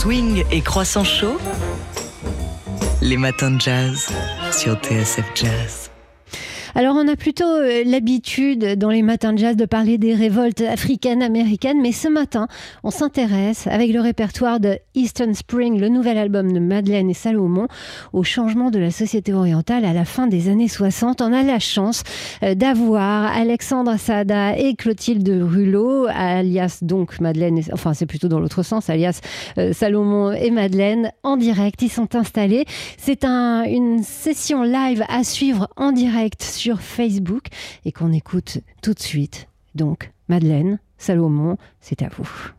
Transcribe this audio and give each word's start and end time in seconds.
swing 0.00 0.44
et 0.50 0.62
croissant 0.62 1.04
chaud. 1.04 1.36
Les 3.02 3.18
matins 3.18 3.50
de 3.50 3.60
jazz 3.60 4.08
sur 4.50 4.74
TSF 4.76 5.26
Jazz. 5.34 5.89
Alors 6.74 6.94
on 6.96 7.08
a 7.08 7.16
plutôt 7.16 7.44
euh, 7.44 7.82
l'habitude 7.84 8.78
dans 8.78 8.90
les 8.90 9.02
matins 9.02 9.32
de 9.32 9.38
jazz 9.38 9.56
de 9.56 9.64
parler 9.64 9.98
des 9.98 10.14
révoltes 10.14 10.60
africaines, 10.60 11.22
américaines, 11.22 11.80
mais 11.80 11.90
ce 11.90 12.06
matin 12.06 12.46
on 12.84 12.90
s'intéresse 12.90 13.66
avec 13.66 13.92
le 13.92 14.00
répertoire 14.00 14.60
de 14.60 14.78
Eastern 14.94 15.34
Spring, 15.34 15.80
le 15.80 15.88
nouvel 15.88 16.16
album 16.16 16.52
de 16.52 16.60
Madeleine 16.60 17.10
et 17.10 17.14
Salomon, 17.14 17.66
au 18.12 18.22
changement 18.22 18.70
de 18.70 18.78
la 18.78 18.92
société 18.92 19.32
orientale 19.32 19.84
à 19.84 19.92
la 19.92 20.04
fin 20.04 20.28
des 20.28 20.48
années 20.48 20.68
60. 20.68 21.22
On 21.22 21.32
a 21.32 21.42
la 21.42 21.58
chance 21.58 22.04
euh, 22.42 22.54
d'avoir 22.54 23.36
Alexandre 23.36 23.98
Sada 23.98 24.56
et 24.56 24.74
Clotilde 24.74 25.28
Rulot, 25.28 26.06
alias 26.08 26.78
donc 26.82 27.20
Madeleine, 27.20 27.60
enfin 27.72 27.94
c'est 27.94 28.06
plutôt 28.06 28.28
dans 28.28 28.38
l'autre 28.38 28.62
sens, 28.62 28.90
alias 28.90 29.20
euh, 29.58 29.72
Salomon 29.72 30.32
et 30.32 30.50
Madeleine, 30.50 31.10
en 31.24 31.36
direct. 31.36 31.82
Ils 31.82 31.90
sont 31.90 32.14
installés. 32.14 32.64
C'est 32.96 33.24
un, 33.24 33.64
une 33.64 34.02
session 34.02 34.62
live 34.62 35.04
à 35.08 35.24
suivre 35.24 35.68
en 35.76 35.90
direct 35.90 36.42
sur 36.60 36.82
Facebook 36.82 37.46
et 37.86 37.92
qu'on 37.92 38.12
écoute 38.12 38.58
tout 38.82 38.92
de 38.92 39.00
suite. 39.00 39.48
Donc, 39.74 40.12
Madeleine, 40.28 40.78
Salomon, 40.98 41.56
c'est 41.80 42.02
à 42.02 42.10
vous. 42.10 42.52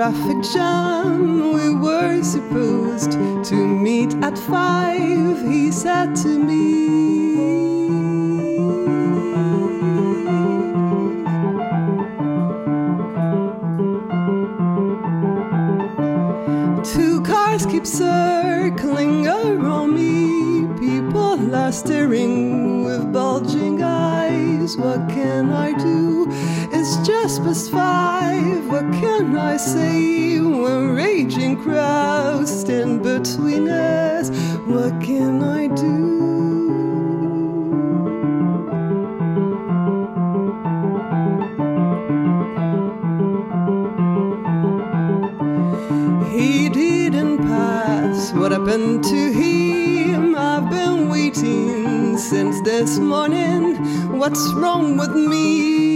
Traffic 0.00 0.40
jam? 0.54 1.52
We 1.52 1.74
were 1.74 2.22
supposed 2.22 3.12
to 3.12 3.54
meet 3.54 4.14
at 4.22 4.38
five, 4.38 5.42
he 5.46 5.70
said 5.70 6.16
to 6.22 6.38
me. 6.38 6.88
Two 16.82 17.20
cars 17.20 17.66
keep 17.66 17.86
circling 17.86 19.26
around 19.26 19.94
me. 19.94 20.66
People 20.78 21.54
are 21.54 21.72
staring 21.72 22.84
with 22.84 23.12
bulging 23.12 23.82
eyes. 23.82 24.78
What 24.78 25.10
can 25.10 25.52
I 25.52 25.72
do? 25.72 25.99
Just 27.04 27.42
past 27.42 27.70
five. 27.70 28.68
What 28.68 28.92
can 28.92 29.34
I 29.34 29.56
say 29.56 30.38
when 30.38 30.94
raging 30.94 31.56
crowds 31.56 32.50
stand 32.60 33.02
between 33.02 33.68
us? 33.68 34.28
What 34.66 35.00
can 35.00 35.42
I 35.42 35.68
do? 35.68 36.20
He 46.30 46.68
didn't 46.68 47.38
pass. 47.38 48.32
What 48.34 48.52
happened 48.52 49.04
to 49.04 49.32
him? 49.32 50.36
I've 50.36 50.68
been 50.68 51.08
waiting 51.08 52.18
since 52.18 52.60
this 52.60 52.98
morning. 52.98 53.76
What's 54.18 54.52
wrong 54.52 54.98
with 54.98 55.14
me? 55.14 55.89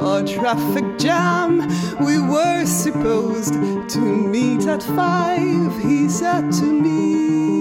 Or 0.00 0.22
traffic 0.22 0.98
jam? 0.98 1.58
We 2.00 2.18
were 2.20 2.64
supposed 2.66 3.54
to 3.54 3.98
meet 3.98 4.66
at 4.66 4.82
five, 4.82 5.78
he 5.82 6.08
said 6.08 6.52
to 6.52 6.64
me. 6.64 7.57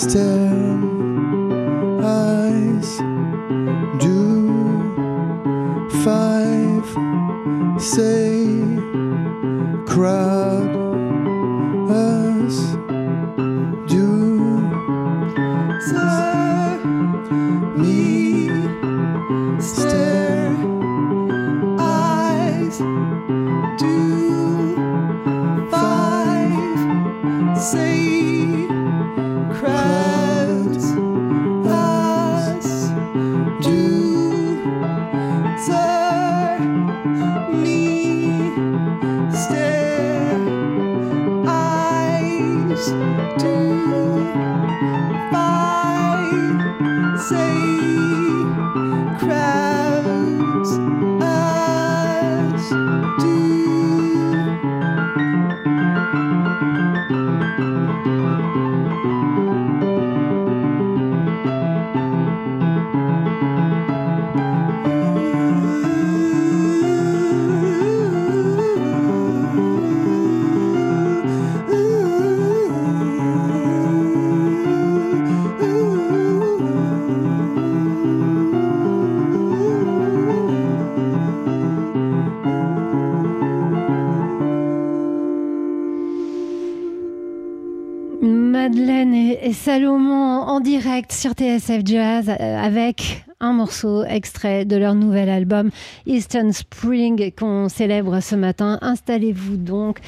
Stare, 0.00 0.78
eyes, 2.02 2.96
do, 4.00 4.18
five, 6.02 6.86
say, 7.78 8.56
crowd, 9.86 10.29
TSF 91.60 91.82
Jazz 91.84 92.28
euh, 92.28 92.58
avec 92.58 93.24
un 93.40 93.52
morceau 93.52 94.02
extrait 94.04 94.64
de 94.64 94.76
leur 94.76 94.94
nouvel 94.94 95.28
album 95.28 95.70
Eastern 96.06 96.52
Spring 96.52 97.30
qu'on 97.38 97.68
célèbre 97.68 98.20
ce 98.20 98.34
matin. 98.34 98.78
Installez-vous 98.80 99.56
donc. 99.56 99.98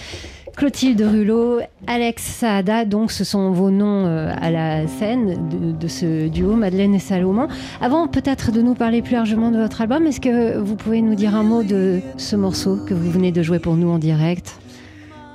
Clotilde 0.56 1.00
Rulot, 1.00 1.60
Alex 1.87 2.22
Saada, 2.22 2.84
donc 2.84 3.10
ce 3.10 3.25
sont 3.25 3.52
vos 3.52 3.70
noms 3.70 4.04
euh, 4.06 4.34
à 4.38 4.50
la 4.50 4.87
scène 4.87 5.49
de, 5.49 5.72
de, 5.72 5.88
ce 5.88 6.28
duo, 6.28 6.56
Madeleine 6.56 6.94
et 6.94 6.99
Salomon. 6.99 7.49
Avant 7.81 8.06
peut-être 8.06 8.52
de 8.52 8.60
nous 8.60 8.75
parler 8.75 9.00
plus 9.00 9.14
largement 9.14 9.50
de 9.50 9.58
votre 9.58 9.81
album, 9.81 10.06
est-ce 10.06 10.20
que 10.20 10.58
vous 10.58 10.76
pouvez 10.76 11.00
nous 11.00 11.14
dire 11.14 11.34
un 11.34 11.43
mot 11.43 11.62
de 11.62 12.00
ce 12.19 12.37
morceau 12.37 12.76
que 12.87 12.93
vous 12.93 13.10
venez 13.10 13.32
de 13.32 13.43
jouer 13.43 13.60
pour 13.60 13.76
nous 13.76 13.88
en 13.88 13.99
direct? 13.99 14.58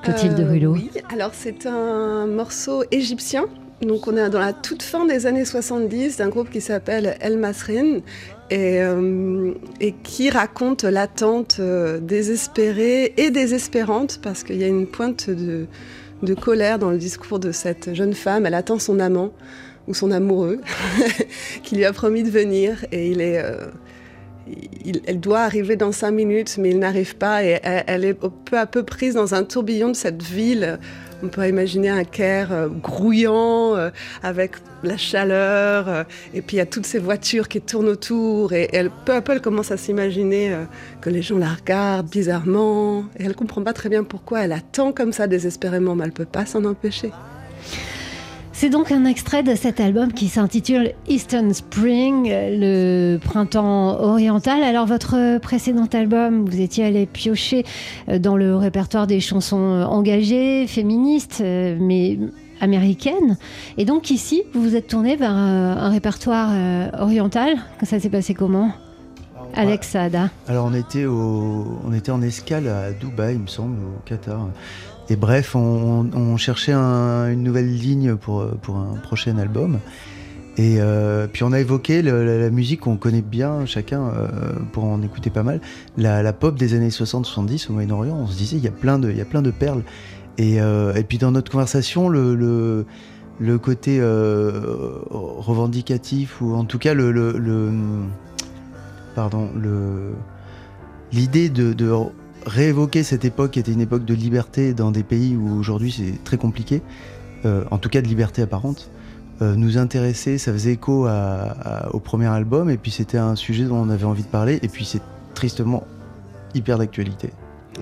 Clotilde 0.04 0.40
euh, 0.40 0.52
Rulot. 0.52 0.74
Oui, 0.74 0.92
alors 1.12 1.32
c'est 1.34 1.66
un 1.66 2.28
morceau 2.28 2.84
égyptien 2.92 3.46
donc 3.82 4.08
on 4.08 4.18
est 4.18 4.30
dans 4.30 4.40
la 4.40 4.54
toute 4.54 4.82
fin 4.82 5.06
des 5.06 5.28
années 5.28 5.46
70 5.46 6.18
d'un 6.18 6.30
groupe 6.30 6.50
qui 6.50 6.62
s'appelle 6.62 7.16
El 7.20 7.38
Masrin 7.38 8.00
et, 8.50 8.82
euh, 8.82 9.54
qui 10.04 10.30
raconte 10.32 10.84
l'attente 10.84 11.58
euh, 11.60 12.00
désespérée 12.00 13.14
et 13.18 13.30
désespérante 13.30 14.20
parce 14.24 14.44
qu'il 14.44 14.58
y 14.58 14.64
a 14.64 14.68
une 14.68 14.88
pointe 14.88 15.30
de, 15.30 15.68
colère 16.34 16.80
dans 16.80 16.90
le 16.90 16.98
discours 16.98 17.40
de 17.40 17.52
cette 17.52 17.94
jeune 17.94 18.16
femme. 18.16 18.48
Elle 18.48 18.56
attend 18.56 18.80
son 18.80 19.00
amant 19.00 19.32
ou 19.88 19.94
son 19.94 20.10
amoureux 20.10 20.60
qui 21.64 21.76
lui 21.76 21.86
a 21.86 21.94
promis 21.94 22.24
de 22.24 22.30
venir 22.30 22.86
et. 22.92 23.14
Euh, 23.18 23.68
elle 25.06 25.20
doit 25.20 25.42
arriver 25.42 25.76
dans 25.76 25.92
cinq 25.92 26.12
minutes, 26.12 26.58
mais 26.58 26.70
il 26.70 26.80
n'arrive 26.80 27.18
pas 27.18 27.44
et 27.44 27.60
elle, 27.62 28.06
est 28.06 28.14
peu 28.14 28.58
à 28.58 28.66
peu 28.66 28.84
prise 28.84 29.16
dans 29.16 29.36
un 29.36 29.44
tourbillon 29.44 29.90
de 29.90 29.94
cette 29.94 30.24
ville 30.24 30.80
on 31.24 31.28
peut 31.28 31.48
imaginer 31.48 31.90
un 31.90 32.04
Caire 32.04 32.52
euh, 32.52 32.68
grouillant, 32.68 33.76
euh, 33.76 33.90
avec 34.24 34.54
la 34.84 34.98
chaleur, 34.98 35.90
euh, 35.90 36.04
et 36.34 36.42
puis 36.42 36.58
il 36.58 36.60
y 36.60 36.62
a 36.62 36.66
toutes 36.66 36.86
ces 36.86 37.00
voitures 37.00 37.48
qui 37.48 37.62
tournent 37.62 37.88
autour, 37.88 38.54
et 38.54 38.70
elle, 38.74 38.92
peu 39.06 39.14
à 39.14 39.22
peu, 39.22 39.34
elle 39.34 39.42
commence 39.42 39.72
à 39.72 39.78
s'imaginer 39.78 40.56
que 41.02 41.10
les 41.10 41.22
gens 41.22 41.38
la 41.38 41.50
regardent 41.50 42.10
bizarrement, 42.10 43.06
et 43.18 43.24
elle 43.24 43.36
comprend 43.36 43.64
pas 43.64 43.74
très 43.74 43.90
bien 43.90 44.04
pourquoi, 44.04 44.42
elle 44.42 44.54
attend 44.54 44.92
comme 44.92 45.12
ça 45.12 45.28
désespérément, 45.28 45.96
mais 45.96 46.06
elle 46.06 46.12
peut 46.12 46.26
pas 46.26 46.46
s'en 46.46 46.64
empêcher. 46.66 47.12
C'est 48.60 48.72
donc 48.72 48.92
un 48.92 49.06
extrait 49.06 49.44
de 49.44 49.54
cet 49.54 49.80
album 49.80 50.12
qui 50.12 50.30
s'intitule 50.30 50.94
Eastern 51.08 51.54
Spring, 51.54 52.28
le 52.28 53.20
printemps 53.20 54.02
oriental. 54.02 54.64
Alors 54.64 54.88
votre 54.88 55.38
précédent 55.38 55.86
album, 55.94 56.44
vous 56.44 56.60
étiez 56.60 56.84
allé 56.84 57.06
piocher 57.06 57.66
euh, 58.10 58.18
dans 58.18 58.36
le 58.36 58.56
répertoire 58.56 59.06
des 59.06 59.20
chansons 59.20 59.86
engagées, 59.88 60.66
féministes, 60.66 61.42
euh, 61.42 61.78
mais 61.80 62.18
américaines. 62.60 63.38
Et 63.78 63.86
donc 63.86 64.10
ici, 64.10 64.42
vous 64.56 64.64
vous 64.64 64.76
êtes 64.76 64.88
tourné 64.88 65.18
vers 65.18 65.36
euh, 65.36 65.76
un 65.78 65.90
répertoire 65.90 66.50
oriental. 67.00 67.58
Ça 67.84 68.00
s'est 68.00 68.10
passé 68.10 68.34
comment 68.34 68.72
Alex 69.54 69.90
Saada? 69.90 70.32
Alors 70.48 70.66
on 70.66 70.74
était, 70.74 71.06
au, 71.06 71.80
on 71.86 71.94
était 71.94 72.12
en 72.12 72.24
escale 72.24 72.68
à 72.68 72.92
Dubaï, 72.92 73.36
il 73.36 73.42
me 73.42 73.48
semble, 73.48 73.78
au 73.78 74.00
Qatar. 74.04 74.48
Et 75.10 75.16
bref, 75.16 75.56
on, 75.56 76.38
cherchait 76.38 76.74
un, 76.74 77.32
une 77.32 77.44
nouvelle 77.44 77.74
ligne 77.74 78.16
pour, 78.16 78.46
pour 78.62 78.76
un 78.76 78.98
prochain 79.02 79.38
album. 79.38 79.80
Et 80.58 80.78
euh, 80.80 81.28
puis 81.32 81.44
on 81.44 81.52
a 81.52 81.60
évoqué 81.60 82.02
la, 82.02 82.50
musique 82.50 82.82
qu'on 82.82 82.98
connaît 82.98 83.22
bien 83.22 83.68
chacun 83.68 84.08
euh, 84.08 84.28
pour 84.72 84.86
en 84.86 85.04
écouter 85.04 85.30
pas 85.30 85.44
mal, 85.44 85.62
la, 85.98 86.34
pop 86.34 86.58
des 86.58 86.74
années 86.74 86.90
60-70 86.90 87.70
au 87.70 87.74
Moyen-Orient. 87.74 88.16
On 88.16 88.26
se 88.26 88.36
disait 88.36 88.58
il 88.58 88.64
y 88.64 88.68
a 88.68 88.72
plein 88.72 88.98
de, 88.98 89.52
perles. 89.52 89.84
Et, 90.40 90.60
euh, 90.60 90.96
et 90.96 91.04
puis 91.04 91.20
dans 91.20 91.32
notre 91.32 91.52
conversation, 91.52 92.10
le, 92.10 92.34
le, 93.40 93.58
côté 93.60 94.02
revendicatif 95.12 96.42
ou 96.42 96.56
en 96.56 96.66
tout 96.66 96.80
cas 96.80 96.96
le, 96.96 97.12
le 97.12 97.72
pardon 99.14 99.50
le 99.56 100.14
l'idée 101.12 101.50
de 101.50 101.86
réévoquer 102.46 103.04
cette 103.04 103.26
époque 103.26 103.52
qui 103.52 103.60
était 103.60 103.72
une 103.72 103.82
époque 103.82 104.06
de 104.06 104.14
liberté 104.14 104.74
dans 104.74 104.92
des 104.92 105.04
pays 105.04 105.36
où 105.36 105.58
aujourd'hui 105.58 105.92
c'est 105.92 106.24
très 106.24 106.38
compliqué, 106.38 106.82
euh, 107.46 107.64
en 107.72 107.78
tout 107.78 107.90
cas 107.90 108.02
de 108.02 108.08
liberté 108.08 108.42
apparente, 108.42 108.90
euh, 109.42 109.56
nous 109.56 109.78
intéresser, 109.78 110.38
ça 110.38 110.52
faisait 110.52 110.74
écho 110.74 111.08
au 111.94 112.00
premier 112.00 112.28
album, 112.28 112.70
et 112.70 112.78
puis 112.78 112.92
c'était 112.92 113.18
un 113.18 113.36
sujet 113.36 113.66
dont 113.66 113.78
on 113.78 113.90
avait 113.90 114.06
envie 114.06 114.24
de 114.24 114.28
parler, 114.28 114.60
et 114.62 114.68
puis 114.68 114.86
c'est 114.86 115.02
tristement 115.34 115.84
hyper 116.56 116.78
d'actualité. 116.78 117.32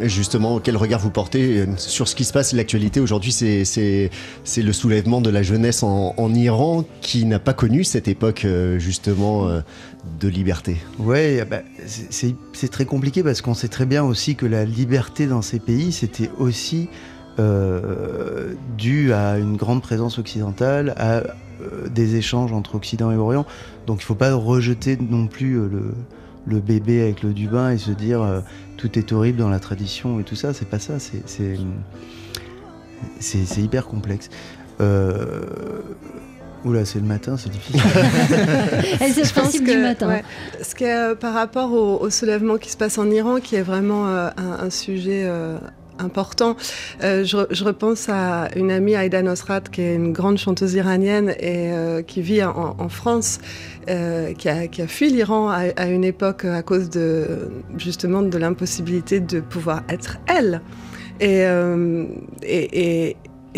Justement, 0.02 0.60
quel 0.60 0.76
regard 0.76 1.00
vous 1.00 1.10
portez 1.10 1.60
euh, 1.60 1.66
sur 1.78 2.08
ce 2.08 2.16
qui 2.16 2.26
se 2.26 2.34
passe 2.34 2.54
L'actualité 2.54 3.00
aujourd'hui, 3.00 3.32
c'est 3.32 4.10
le 4.58 4.74
soulèvement 4.74 5.22
de 5.22 5.30
la 5.30 5.44
jeunesse 5.44 5.84
en, 5.84 6.34
Iran 6.34 6.84
qui 7.02 7.26
n'a 7.26 7.40
pas 7.40 7.54
connu 7.54 7.84
cette 7.84 8.08
époque 8.08 8.46
euh, 8.46 8.78
justement 8.80 9.48
euh, 9.48 9.62
de 10.20 10.28
liberté. 10.28 10.78
Ouais, 11.00 11.46
bah, 11.46 11.62
c'est 11.86 12.72
très 12.72 12.86
compliqué 12.86 13.24
parce 13.24 13.42
qu'on 13.42 13.54
sait 13.54 13.68
très 13.68 13.86
bien 13.86 14.04
aussi 14.04 14.36
que 14.36 14.46
la 14.46 14.66
liberté 14.66 15.28
dans 15.28 15.42
ces 15.42 15.60
pays, 15.60 15.92
c'était 15.92 16.30
aussi 16.38 16.90
euh, 17.40 18.54
dû 18.78 19.14
à 19.14 19.38
une 19.38 19.56
grande 19.56 19.82
présence 19.82 20.20
occidentale, 20.20 20.94
à 20.98 21.24
des 21.90 22.16
échanges 22.16 22.52
entre 22.52 22.76
Occident 22.76 23.12
et 23.12 23.16
Orient. 23.16 23.46
Donc 23.88 24.00
il 24.00 24.04
ne 24.04 24.08
faut 24.08 24.16
pas 24.16 24.34
rejeter 24.34 24.98
non 24.98 25.28
plus 25.28 25.58
le 26.46 26.60
bébé 26.60 27.02
avec 27.02 27.24
le 27.24 27.34
du 27.34 27.48
bain 27.48 27.72
et 27.72 27.78
se 27.78 27.92
dire 27.92 28.44
tout 28.78 28.98
est 28.98 29.12
horrible 29.12 29.38
dans 29.38 29.50
la 29.50 29.60
tradition 29.60 30.20
et 30.20 30.24
tout 30.24 30.36
ça, 30.36 30.54
c'est 30.54 30.68
pas 30.68 30.80
ça, 30.80 30.96
c'est 33.20 33.62
hyper 33.62 33.88
complexe. 33.88 34.30
Euh... 34.82 35.82
Oula, 36.66 36.84
c'est 36.84 37.00
le 37.00 37.06
matin, 37.06 37.38
c'est 37.38 37.52
difficile. 37.52 37.80
c'est 39.14 39.34
principe 39.34 39.66
du 39.66 39.78
matin. 39.78 40.08
Ouais, 40.08 40.24
ce 40.64 40.74
qui 40.74 40.84
est 40.84 40.96
euh, 40.96 41.14
par 41.14 41.36
rapport 41.36 41.72
au, 41.72 42.00
au, 42.02 42.10
soulèvement 42.10 42.58
qui 42.58 42.72
se 42.72 42.78
passe 42.78 42.98
en 42.98 43.10
Iran, 43.12 43.40
qui 43.40 43.56
est 43.56 43.62
vraiment 43.62 44.08
euh, 44.08 44.30
un, 44.36 44.66
un, 44.66 44.70
sujet 44.72 45.26
euh, 45.26 45.60
important. 46.00 46.56
Euh, 47.04 47.24
je, 47.24 47.64
repense 47.64 48.10
à 48.10 48.50
une 48.56 48.72
amie, 48.72 48.96
Aïda 48.96 49.22
Nosrat, 49.22 49.62
qui 49.62 49.82
est 49.82 49.96
une 49.96 50.14
grande 50.14 50.38
chanteuse 50.38 50.74
iranienne 50.74 51.30
et 51.40 51.72
euh, 51.72 52.02
qui 52.02 52.22
vit 52.22 52.44
en, 52.44 52.90
France, 52.90 53.40
euh, 53.90 54.34
qui, 54.34 54.50
a, 54.50 54.88
fui 54.88 55.10
l'Iran 55.10 55.50
à, 55.50 55.88
une 55.88 56.04
époque 56.04 56.46
à 56.46 56.62
cause 56.62 56.90
de 56.90 57.50
justement 57.78 58.22
de 58.22 58.38
l'impossibilité 58.38 59.20
de 59.20 59.40
pouvoir 59.40 59.84
être 59.90 60.18
elle. 60.28 60.62
Et, 61.22 61.46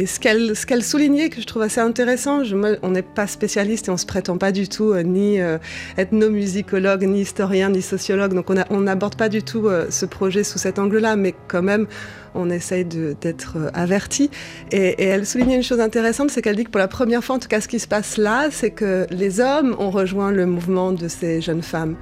ce 0.05 0.65
qu'elle 0.65 0.83
soulignait 0.83 1.29
que 1.29 1.41
je 1.41 1.47
trouve 1.47 1.63
assez 1.63 1.81
intéressant, 1.81 2.43
on 2.83 2.89
n'est 2.91 3.01
pas 3.01 3.25
spécialiste 3.25 3.87
et 3.87 3.91
on 3.91 3.97
se 3.97 4.05
prétend 4.05 4.37
pas 4.37 4.51
du 4.51 4.69
tout 4.69 4.91
euh, 4.91 5.01
ni 5.01 5.41
euh, 5.41 5.57
ethnomusicologue, 5.97 7.03
ni 7.03 7.21
historien, 7.21 7.69
ni 7.69 7.81
sociologue, 7.81 8.33
donc 8.33 8.49
on 8.69 8.81
n'aborde 8.81 9.15
pas 9.15 9.29
du 9.29 9.41
tout 9.41 9.67
ce 9.89 10.05
projet 10.05 10.43
sous 10.43 10.59
cet 10.59 10.77
angle-là, 10.77 11.15
mais 11.15 11.33
quand 11.47 11.63
même 11.63 11.87
on 12.35 12.49
essaye 12.49 12.85
d'être 12.85 13.57
euh, 13.57 13.69
averti. 13.73 14.29
Et, 14.71 15.03
elle 15.03 15.25
soulignait 15.25 15.55
une 15.55 15.63
chose 15.63 15.79
intéressante, 15.79 16.31
c'est 16.31 16.41
qu'elle 16.41 16.55
dit 16.55 16.63
que 16.63 16.69
pour 16.69 16.79
la 16.79 16.87
première 16.87 17.23
fois, 17.23 17.35
en 17.35 17.39
tout 17.39 17.47
cas, 17.47 17.61
ce 17.61 17.67
qui 17.67 17.79
se 17.79 17.87
passe 17.87 18.17
là, 18.17 18.47
c'est 18.51 18.71
que 18.71 19.07
les 19.09 19.39
hommes 19.39 19.75
ont 19.79 19.89
rejoint 19.89 20.31
le 20.31 20.45
mouvement 20.45 20.91
de 20.91 21.07
ces 21.07 21.41
jeunes 21.41 21.61
femmes 21.61 21.95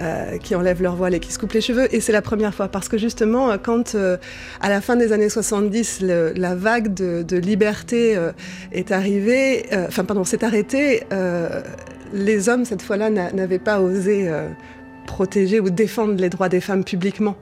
euh, 0.00 0.38
qui 0.38 0.54
enlèvent 0.54 0.82
leur 0.82 0.96
voile 0.96 1.14
et 1.14 1.20
qui 1.20 1.32
se 1.32 1.38
coupent 1.38 1.52
les 1.52 1.60
cheveux. 1.60 1.94
Et 1.94 2.00
c'est 2.00 2.12
la 2.12 2.22
première 2.22 2.54
fois, 2.54 2.68
parce 2.68 2.88
que 2.88 2.98
justement, 2.98 3.56
quand 3.58 3.94
euh, 3.94 4.16
à 4.60 4.68
la 4.68 4.80
fin 4.80 4.96
des 4.96 5.12
années 5.12 5.28
70, 5.28 6.00
le, 6.02 6.32
la 6.36 6.54
vague 6.54 6.94
de, 6.94 7.36
liberté 7.40 8.18
est 8.72 8.92
arrivée, 8.92 9.64
enfin, 9.88 10.04
pardon, 10.04 10.24
s'est 10.24 10.44
arrêtée, 10.44 11.04
les 12.12 12.48
hommes, 12.48 12.64
cette 12.64 12.82
fois-là, 12.82 13.08
n'avaient 13.08 13.58
pas 13.58 13.80
osé 13.80 14.28
protéger 15.10 15.60
ou 15.60 15.70
défendre 15.70 16.14
les 16.14 16.30
droits 16.30 16.48
des 16.48 16.60
femmes 16.60 16.84
publiquement. 16.84 17.36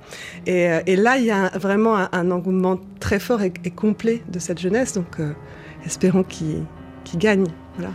Et, 0.46 0.68
euh, 0.68 0.80
là, 0.86 1.18
il 1.18 1.26
y 1.26 1.30
a 1.30 1.50
vraiment 1.54 1.96
un, 2.12 2.30
engouement 2.30 2.78
très 2.98 3.20
fort 3.20 3.42
et, 3.42 3.52
et, 3.64 3.70
complet 3.70 4.22
de 4.28 4.38
cette 4.38 4.58
jeunesse, 4.58 4.94
donc 4.94 5.20
euh, 5.20 5.32
espérons 5.84 6.24
qu'il 6.24 6.64
qu 7.04 7.16
gagne. 7.16 7.46
Voilà. 7.76 7.92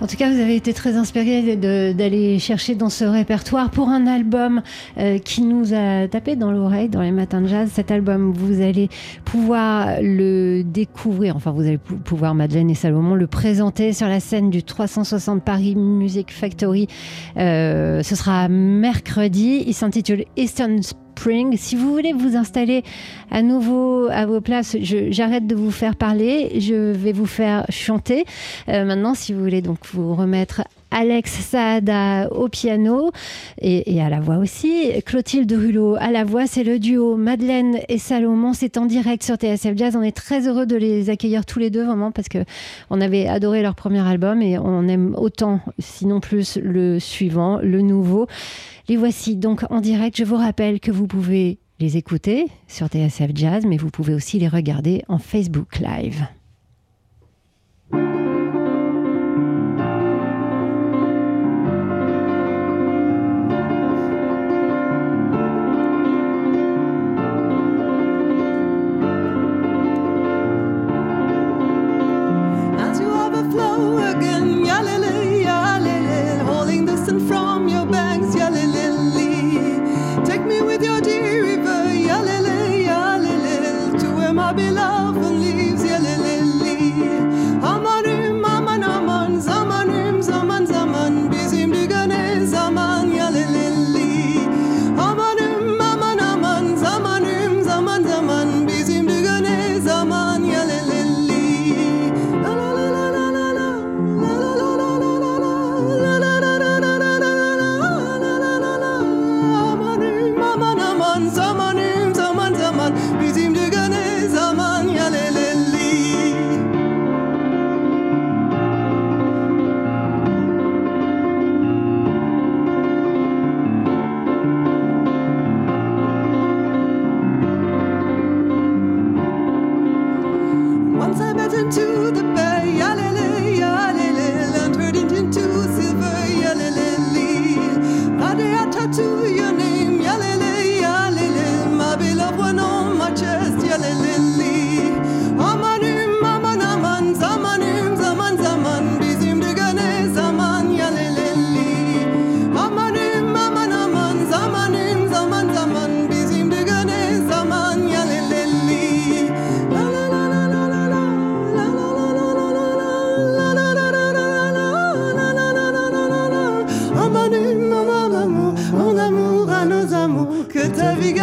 En 0.00 0.06
tout 0.06 0.16
cas, 0.16 0.30
vous 0.30 0.40
avez 0.40 0.56
été 0.56 0.72
très 0.72 0.96
inspiré 0.96 1.56
d'aller 1.56 2.38
chercher 2.38 2.74
dans 2.74 2.90
ce 2.90 3.04
répertoire 3.04 3.70
pour 3.70 3.88
un 3.88 4.06
album 4.06 4.62
euh, 4.98 5.18
qui 5.18 5.42
nous 5.42 5.72
a 5.72 6.08
tapé 6.08 6.36
dans 6.36 6.50
l'oreille 6.50 6.88
dans 6.88 7.02
les 7.02 7.12
matins 7.12 7.40
de 7.40 7.46
jazz. 7.46 7.70
Cet 7.72 7.90
album, 7.90 8.32
vous 8.32 8.60
allez 8.60 8.88
pouvoir 9.24 10.00
le 10.02 10.62
découvrir, 10.62 11.36
enfin 11.36 11.52
vous 11.52 11.62
allez 11.62 11.78
pouvoir, 11.78 12.34
Madeleine 12.34 12.70
et 12.70 12.74
Salomon, 12.74 13.14
le 13.14 13.26
présenter 13.26 13.92
sur 13.92 14.08
la 14.08 14.20
scène 14.20 14.50
du 14.50 14.62
360 14.62 15.42
Paris 15.42 15.76
Music 15.76 16.32
Factory. 16.32 16.88
Euh, 17.36 18.02
ce 18.02 18.16
sera 18.16 18.48
mercredi. 18.48 19.64
Il 19.66 19.74
s'intitule 19.74 20.24
Eastern 20.36 20.80
Si 21.56 21.76
vous 21.76 21.90
voulez 21.90 22.12
vous 22.12 22.36
installer 22.36 22.82
à 23.30 23.42
nouveau 23.42 24.08
à 24.10 24.26
vos 24.26 24.40
places, 24.40 24.76
j'arrête 24.80 25.46
de 25.46 25.54
vous 25.54 25.70
faire 25.70 25.96
parler, 25.96 26.60
je 26.60 26.92
vais 26.92 27.12
vous 27.12 27.26
faire 27.26 27.64
chanter. 27.70 28.24
Euh, 28.68 28.84
maintenant, 28.84 29.14
si 29.14 29.32
vous 29.32 29.40
voulez 29.40 29.62
donc 29.62 29.78
vous 29.92 30.14
remettre 30.14 30.62
Alex 30.94 31.30
Saada 31.32 32.28
au 32.32 32.48
piano 32.48 33.10
et, 33.60 34.00
à 34.00 34.08
la 34.08 34.20
voix 34.20 34.36
aussi. 34.36 34.90
Clotilde 35.04 35.52
Rulot 35.52 35.96
à 35.96 36.12
la 36.12 36.22
voix. 36.24 36.46
C'est 36.46 36.62
le 36.62 36.78
duo 36.78 37.16
Madeleine 37.16 37.78
et 37.88 37.98
Salomon. 37.98 38.52
C'est 38.52 38.78
en 38.78 38.86
direct 38.86 39.24
sur 39.24 39.34
TSF 39.34 39.76
Jazz. 39.76 39.96
On 39.96 40.02
est 40.02 40.16
très 40.16 40.46
heureux 40.46 40.66
de 40.66 40.76
les 40.76 41.10
accueillir 41.10 41.44
tous 41.44 41.58
les 41.58 41.70
deux 41.70 41.84
vraiment 41.84 42.12
parce 42.12 42.28
que 42.28 42.38
on 42.90 43.00
avait 43.00 43.26
adoré 43.26 43.60
leur 43.60 43.74
premier 43.74 44.06
album 44.06 44.40
et 44.40 44.56
on 44.56 44.86
aime 44.86 45.16
autant, 45.18 45.60
sinon 45.80 46.20
plus, 46.20 46.58
le 46.62 47.00
suivant, 47.00 47.58
le 47.58 47.80
nouveau. 47.80 48.28
Les 48.88 48.96
voici 48.96 49.34
donc 49.34 49.64
en 49.70 49.80
direct. 49.80 50.16
Je 50.16 50.24
vous 50.24 50.36
rappelle 50.36 50.78
que 50.78 50.92
vous 50.92 51.08
pouvez 51.08 51.58
les 51.80 51.96
écouter 51.96 52.46
sur 52.68 52.86
TSF 52.86 53.32
Jazz, 53.34 53.64
mais 53.66 53.78
vous 53.78 53.90
pouvez 53.90 54.14
aussi 54.14 54.38
les 54.38 54.48
regarder 54.48 55.02
en 55.08 55.18
Facebook 55.18 55.80
Live. 55.80 56.24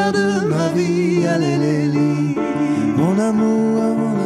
Garde 0.01 0.47
ma 0.49 0.67
vie, 0.75 1.25
alléluia. 1.27 2.41
Mon 2.97 3.17
amour, 3.19 3.95
mon 3.99 4.11
amour. 4.11 4.20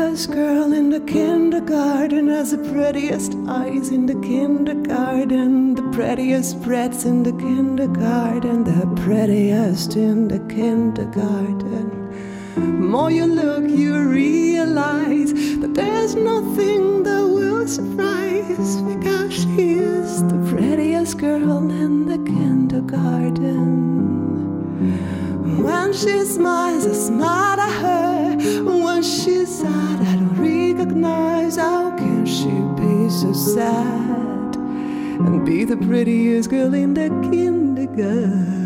Prettiest 0.00 0.30
girl 0.30 0.72
in 0.72 0.88
the 0.88 1.00
kindergarten 1.00 2.28
has 2.28 2.52
the 2.52 2.58
prettiest 2.72 3.34
eyes 3.46 3.90
in 3.90 4.06
the 4.06 4.18
kindergarten, 4.26 5.74
the 5.74 5.82
prettiest 5.92 6.58
breasts 6.62 7.04
in 7.04 7.22
the 7.22 7.32
kindergarten, 7.32 8.64
the 8.64 9.02
prettiest 9.02 9.96
in 9.96 10.26
the 10.26 10.38
kindergarten. 10.54 11.86
More 12.56 13.10
you 13.10 13.26
look, 13.26 13.68
you 13.68 14.08
realize 14.08 15.34
that 15.60 15.74
there's 15.74 16.14
nothing 16.14 17.02
that 17.02 17.22
will 17.22 17.68
surprise 17.68 18.80
because 18.80 19.34
she 19.34 19.72
is 19.72 20.22
the 20.32 20.38
prettiest 20.48 21.18
girl 21.18 21.70
in 21.70 22.06
the 22.06 22.16
kindergarten. 22.24 23.68
When 25.62 25.92
she 25.92 26.24
smiles, 26.24 26.86
I 26.86 26.92
smile 26.94 27.60
at 27.60 27.72
her. 27.82 28.36
When 28.64 28.90
I 29.02 29.64
don't 29.64 29.89
recognize. 30.90 31.56
How 31.56 31.96
can 31.96 32.26
she 32.26 32.50
be 32.80 33.10
so 33.10 33.32
sad 33.32 34.56
and 34.56 35.46
be 35.46 35.64
the 35.64 35.76
prettiest 35.76 36.50
girl 36.50 36.74
in 36.74 36.94
the 36.94 37.08
kindergarten? 37.30 38.59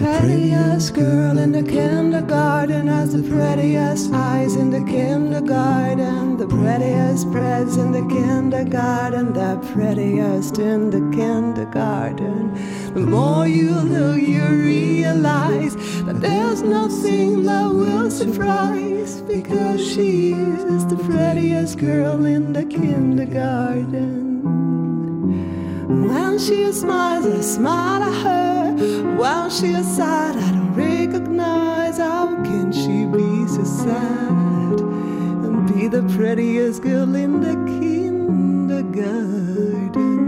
Prettiest 0.00 0.94
girl 0.94 1.36
in 1.36 1.52
the 1.52 1.62
kindergarten 1.62 2.86
has 2.86 3.12
the 3.12 3.22
prettiest 3.28 4.10
eyes 4.14 4.56
in 4.56 4.70
the 4.70 4.82
kindergarten. 4.90 6.38
The 6.38 6.46
prettiest 6.46 7.30
breads 7.30 7.76
in 7.76 7.92
the 7.92 8.06
kindergarten, 8.08 9.34
the 9.34 9.58
prettiest 9.74 10.58
in 10.58 10.88
the 10.88 11.02
kindergarten. 11.14 12.54
The 12.94 13.00
more 13.00 13.46
you 13.46 13.72
look, 13.72 14.22
you 14.22 14.42
realize 14.46 15.76
that 16.06 16.18
there's 16.22 16.62
nothing 16.62 17.42
that 17.42 17.68
will 17.68 18.10
surprise 18.10 19.20
because 19.20 19.86
she 19.86 20.32
is 20.32 20.86
the 20.86 20.96
prettiest 20.96 21.76
girl 21.76 22.24
in 22.24 22.54
the 22.54 22.64
kindergarten. 22.64 24.40
When 26.08 26.38
she 26.38 26.72
smiles, 26.72 27.26
I 27.26 27.40
smile 27.42 28.02
at 28.02 28.22
her. 28.24 28.59
While 28.80 29.50
she 29.50 29.72
is 29.72 29.86
sad, 29.86 30.36
I 30.36 30.52
don't 30.52 30.72
recognize. 30.74 31.98
How 31.98 32.42
can 32.42 32.72
she 32.72 33.04
be 33.04 33.46
so 33.46 33.62
sad 33.62 34.80
and 34.80 35.66
be 35.74 35.86
the 35.86 36.02
prettiest 36.16 36.82
girl 36.82 37.14
in 37.14 37.42
the 37.42 37.56
kindergarten? 37.78 40.19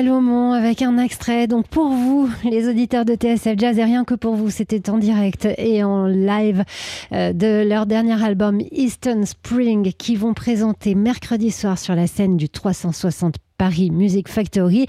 Salomon 0.00 0.54
avec 0.54 0.80
un 0.80 0.96
extrait. 0.96 1.46
Donc 1.46 1.68
pour 1.68 1.88
vous, 1.88 2.30
les 2.44 2.70
auditeurs 2.70 3.04
de 3.04 3.12
TSF 3.12 3.58
Jazz, 3.58 3.78
et 3.78 3.84
rien 3.84 4.04
que 4.04 4.14
pour 4.14 4.34
vous, 4.34 4.48
c'était 4.48 4.88
en 4.88 4.96
direct 4.96 5.46
et 5.58 5.84
en 5.84 6.06
live 6.06 6.64
euh, 7.12 7.34
de 7.34 7.68
leur 7.68 7.84
dernier 7.84 8.24
album 8.24 8.62
Eastern 8.72 9.26
Spring 9.26 9.92
qui 9.92 10.16
vont 10.16 10.32
présenter 10.32 10.94
mercredi 10.94 11.50
soir 11.50 11.78
sur 11.78 11.94
la 11.94 12.06
scène 12.06 12.38
du 12.38 12.48
360 12.48 13.34
Paris 13.58 13.90
Music 13.90 14.28
Factory. 14.28 14.86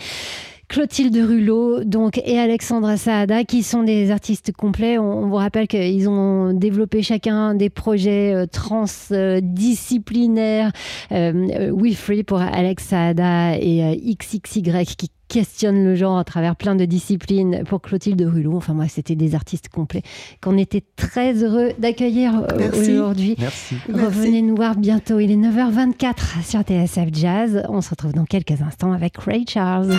Clotilde 0.72 1.18
Rulot 1.18 1.84
donc, 1.84 2.20
et 2.24 2.40
Alexandra 2.40 2.96
Saada, 2.96 3.44
qui 3.44 3.62
sont 3.62 3.84
des 3.84 4.10
artistes 4.10 4.54
complets. 4.54 4.98
On, 4.98 5.24
on 5.24 5.28
vous 5.28 5.36
rappelle 5.36 5.68
qu'ils 5.68 6.08
ont 6.08 6.54
développé 6.54 7.02
chacun 7.02 7.56
des 7.56 7.70
projets 7.70 8.34
euh, 8.34 8.46
transdisciplinaires. 8.46 10.72
Euh, 11.12 11.50
euh, 11.52 11.72
We 11.72 11.98
Free 11.98 12.24
pour 12.24 12.40
Alex 12.40 12.86
Saada 12.86 13.58
et 13.58 13.84
euh, 13.84 13.96
XXY 14.18 14.86
qui 14.96 15.10
questionne 15.28 15.84
le 15.84 15.96
genre 15.96 16.18
à 16.18 16.24
travers 16.24 16.56
plein 16.56 16.76
de 16.76 16.86
disciplines 16.86 17.66
pour 17.66 17.82
Clotilde 17.82 18.22
Rulot. 18.22 18.56
Enfin, 18.56 18.74
moi, 18.74 18.88
c'était 18.88 19.16
des 19.16 19.36
artistes 19.36 19.68
complets 19.68 20.04
qu'on 20.42 20.58
était 20.58 20.86
très 20.96 21.44
heureux 21.44 21.72
d'accueillir 21.80 22.48
Merci. 22.58 22.94
aujourd'hui. 22.94 23.36
Merci. 23.40 23.76
Merci. 23.90 24.06
Revenez 24.06 24.42
nous 24.42 24.56
voir 24.56 24.78
bientôt. 24.78 25.20
Il 25.20 25.32
est 25.32 25.36
9h24 25.36 26.46
sur 26.46 26.62
TSF 26.62 27.10
Jazz. 27.12 27.62
On 27.68 27.82
se 27.82 27.90
retrouve 27.90 28.14
dans 28.14 28.24
quelques 28.24 28.62
instants 28.62 28.94
avec 28.94 29.18
Ray 29.18 29.44
Charles. 29.46 29.98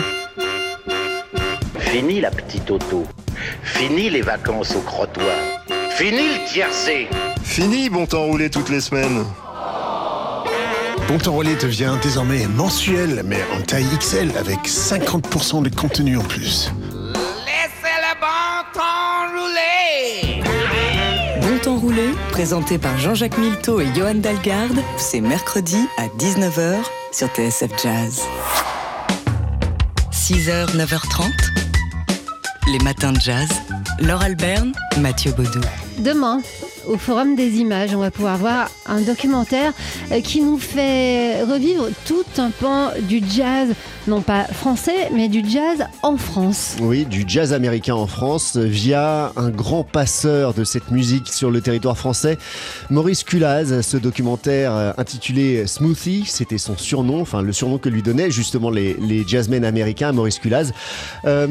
Fini 1.93 2.21
la 2.21 2.31
petite 2.31 2.71
auto. 2.71 3.03
Fini 3.61 4.09
les 4.09 4.23
vacances 4.23 4.75
au 4.75 4.79
crottoir. 4.79 5.35
Fini 5.91 6.23
le 6.23 6.51
tiercé. 6.51 7.07
Fini 7.43 7.87
bon 7.87 8.07
temps 8.07 8.23
roulé 8.23 8.49
toutes 8.49 8.69
les 8.69 8.81
semaines. 8.81 9.23
Bon 11.07 11.19
temps 11.19 11.33
roulé 11.33 11.55
devient 11.55 11.95
désormais 12.01 12.47
mensuel, 12.47 13.21
mais 13.23 13.37
en 13.55 13.61
taille 13.61 13.85
XL 13.99 14.35
avec 14.39 14.67
50% 14.67 15.61
de 15.61 15.69
contenu 15.69 16.17
en 16.17 16.23
plus. 16.23 16.71
Laissez 17.45 17.93
le 18.01 18.19
bon 18.19 18.63
temps 18.73 19.29
rouler. 19.37 20.43
Bon 21.41 21.59
temps 21.59 21.77
roulé, 21.77 22.09
présenté 22.31 22.79
par 22.79 22.97
Jean-Jacques 22.97 23.37
Milteau 23.37 23.79
et 23.81 23.87
Johan 23.95 24.15
Dalgarde, 24.15 24.79
c'est 24.97 25.21
mercredi 25.21 25.77
à 25.99 26.07
19h 26.07 26.77
sur 27.11 27.27
TSF 27.27 27.69
Jazz. 27.83 28.23
6h, 30.11 30.75
9h30, 30.75 31.29
les 32.67 32.79
matins 32.79 33.11
de 33.11 33.19
jazz. 33.19 33.49
Laure 33.99 34.21
Alberne, 34.21 34.73
Mathieu 34.99 35.31
Baudou. 35.31 35.61
Demain, 35.99 36.41
au 36.87 36.97
Forum 36.97 37.35
des 37.35 37.57
images, 37.57 37.93
on 37.93 37.99
va 37.99 38.11
pouvoir 38.11 38.37
voir 38.37 38.69
un 38.85 39.01
documentaire 39.01 39.73
euh, 40.11 40.21
qui 40.21 40.41
nous 40.41 40.57
fait 40.57 41.43
revivre 41.43 41.87
tout 42.05 42.25
un 42.37 42.49
pan 42.49 42.91
du 43.01 43.21
jazz, 43.27 43.69
non 44.07 44.21
pas 44.21 44.45
français, 44.45 45.09
mais 45.13 45.29
du 45.29 45.47
jazz 45.47 45.85
en 46.01 46.17
France. 46.17 46.75
Oui, 46.81 47.05
du 47.05 47.23
jazz 47.27 47.53
américain 47.53 47.95
en 47.95 48.07
France 48.07 48.57
via 48.57 49.31
un 49.35 49.49
grand 49.49 49.83
passeur 49.83 50.53
de 50.53 50.63
cette 50.63 50.91
musique 50.91 51.29
sur 51.29 51.51
le 51.51 51.61
territoire 51.61 51.97
français, 51.97 52.37
Maurice 52.89 53.23
Culaz. 53.23 53.81
Ce 53.81 53.97
documentaire 53.97 54.75
euh, 54.75 54.91
intitulé 54.97 55.67
Smoothie, 55.67 56.25
c'était 56.27 56.57
son 56.57 56.77
surnom, 56.77 57.21
enfin 57.21 57.41
le 57.41 57.53
surnom 57.53 57.77
que 57.77 57.89
lui 57.89 58.01
donnaient 58.01 58.31
justement 58.31 58.69
les, 58.69 59.23
jazzmen 59.27 59.63
américains, 59.63 60.11
Maurice 60.11 60.39
Culaz, 60.39 60.71
euh, 61.25 61.47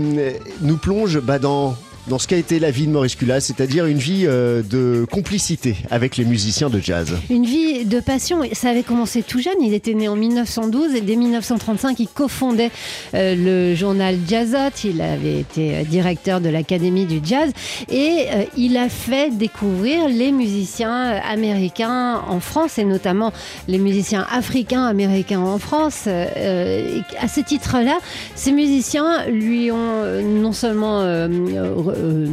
nous 0.60 0.76
plonge 0.76 1.20
bah, 1.20 1.38
dans 1.38 1.76
dans 2.08 2.18
ce 2.18 2.26
qu'a 2.26 2.36
été 2.36 2.58
la 2.58 2.70
vie 2.70 2.86
de 2.86 2.92
Maurice 2.92 3.14
Culaz, 3.14 3.40
c'est-à-dire 3.40 3.86
une 3.86 3.98
vie 3.98 4.24
euh, 4.26 4.62
de 4.62 5.06
complicité 5.10 5.76
avec 5.90 6.16
les 6.16 6.24
musiciens 6.24 6.68
de 6.68 6.80
jazz. 6.80 7.14
Une 7.30 7.44
vie 7.44 7.84
de 7.84 8.00
passion, 8.00 8.40
ça 8.52 8.70
avait 8.70 8.82
commencé 8.82 9.22
tout 9.22 9.40
jeune, 9.40 9.60
il 9.60 9.72
était 9.72 9.94
né 9.94 10.08
en 10.08 10.16
1912 10.16 10.96
et 10.96 11.00
dès 11.00 11.14
1935 11.14 12.00
il 12.00 12.08
cofondait 12.08 12.70
euh, 13.14 13.36
le 13.36 13.76
journal 13.76 14.16
Jazzot, 14.26 14.74
il 14.84 15.00
avait 15.00 15.40
été 15.40 15.76
euh, 15.76 15.82
directeur 15.84 16.40
de 16.40 16.48
l'Académie 16.48 17.06
du 17.06 17.20
Jazz 17.22 17.52
et 17.90 18.26
il 18.56 18.76
a 18.76 18.88
fait 18.88 19.30
découvrir 19.30 20.08
les 20.08 20.32
musiciens 20.32 21.20
américains 21.28 22.20
en 22.28 22.40
France 22.40 22.78
et 22.78 22.84
notamment 22.84 23.32
les 23.68 23.78
musiciens 23.78 24.26
africains 24.30 24.84
américains 24.86 25.40
en 25.40 25.58
France. 25.58 26.06
À 26.06 27.28
ce 27.28 27.40
titre-là, 27.40 27.98
ces 28.34 28.52
musiciens 28.52 29.26
lui 29.26 29.70
ont 29.70 30.22
non 30.22 30.52
seulement 30.52 31.02
euh, 31.96 32.26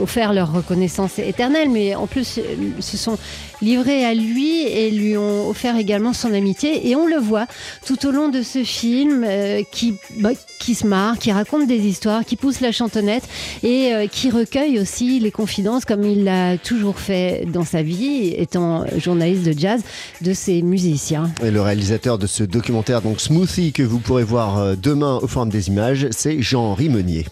offert 0.00 0.32
leur 0.32 0.52
reconnaissance 0.52 1.18
éternelle, 1.18 1.68
mais 1.70 1.94
en 1.94 2.06
plus 2.06 2.38
euh, 2.38 2.42
se 2.80 2.96
sont 2.96 3.18
livrés 3.60 4.04
à 4.04 4.14
lui 4.14 4.62
et 4.62 4.90
lui 4.90 5.16
ont 5.16 5.48
offert 5.48 5.76
également 5.76 6.12
son 6.12 6.32
amitié. 6.32 6.88
Et 6.88 6.96
on 6.96 7.06
le 7.06 7.16
voit 7.16 7.46
tout 7.86 8.06
au 8.06 8.10
long 8.10 8.28
de 8.28 8.42
ce 8.42 8.64
film 8.64 9.24
euh, 9.26 9.62
qui, 9.70 9.94
bah, 10.18 10.30
qui 10.58 10.74
se 10.74 10.86
marre, 10.86 11.18
qui 11.18 11.32
raconte 11.32 11.66
des 11.66 11.80
histoires, 11.80 12.24
qui 12.24 12.36
pousse 12.36 12.60
la 12.60 12.72
chantonnette 12.72 13.24
et 13.62 13.92
qui 14.10 14.30
recueille 14.30 14.78
aussi 14.78 15.18
les 15.18 15.32
confidences 15.32 15.84
comme 15.84 16.04
il 16.04 16.22
l'a 16.22 16.56
toujours 16.56 16.98
fait 16.98 17.44
dans 17.52 17.64
sa 17.64 17.82
vie, 17.82 18.32
étant 18.36 18.84
journaliste 18.96 19.44
de 19.44 19.58
jazz, 19.58 19.82
de 20.20 20.32
ses 20.32 20.62
musiciens. 20.62 21.30
Et 21.42 21.50
le 21.50 21.60
réalisateur 21.60 22.18
de 22.18 22.28
ce 22.28 22.44
documentaire, 22.44 23.02
donc 23.02 23.20
Smoothie, 23.20 23.72
que 23.72 23.82
vous 23.82 23.98
pourrez 23.98 24.24
voir 24.24 24.76
demain 24.76 25.18
au 25.20 25.26
Forum 25.26 25.48
des 25.48 25.66
Images, 25.68 26.06
c'est 26.12 26.40
Jean-Henri 26.40 26.88
Meunier. 26.88 27.26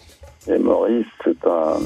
Un 1.43 1.79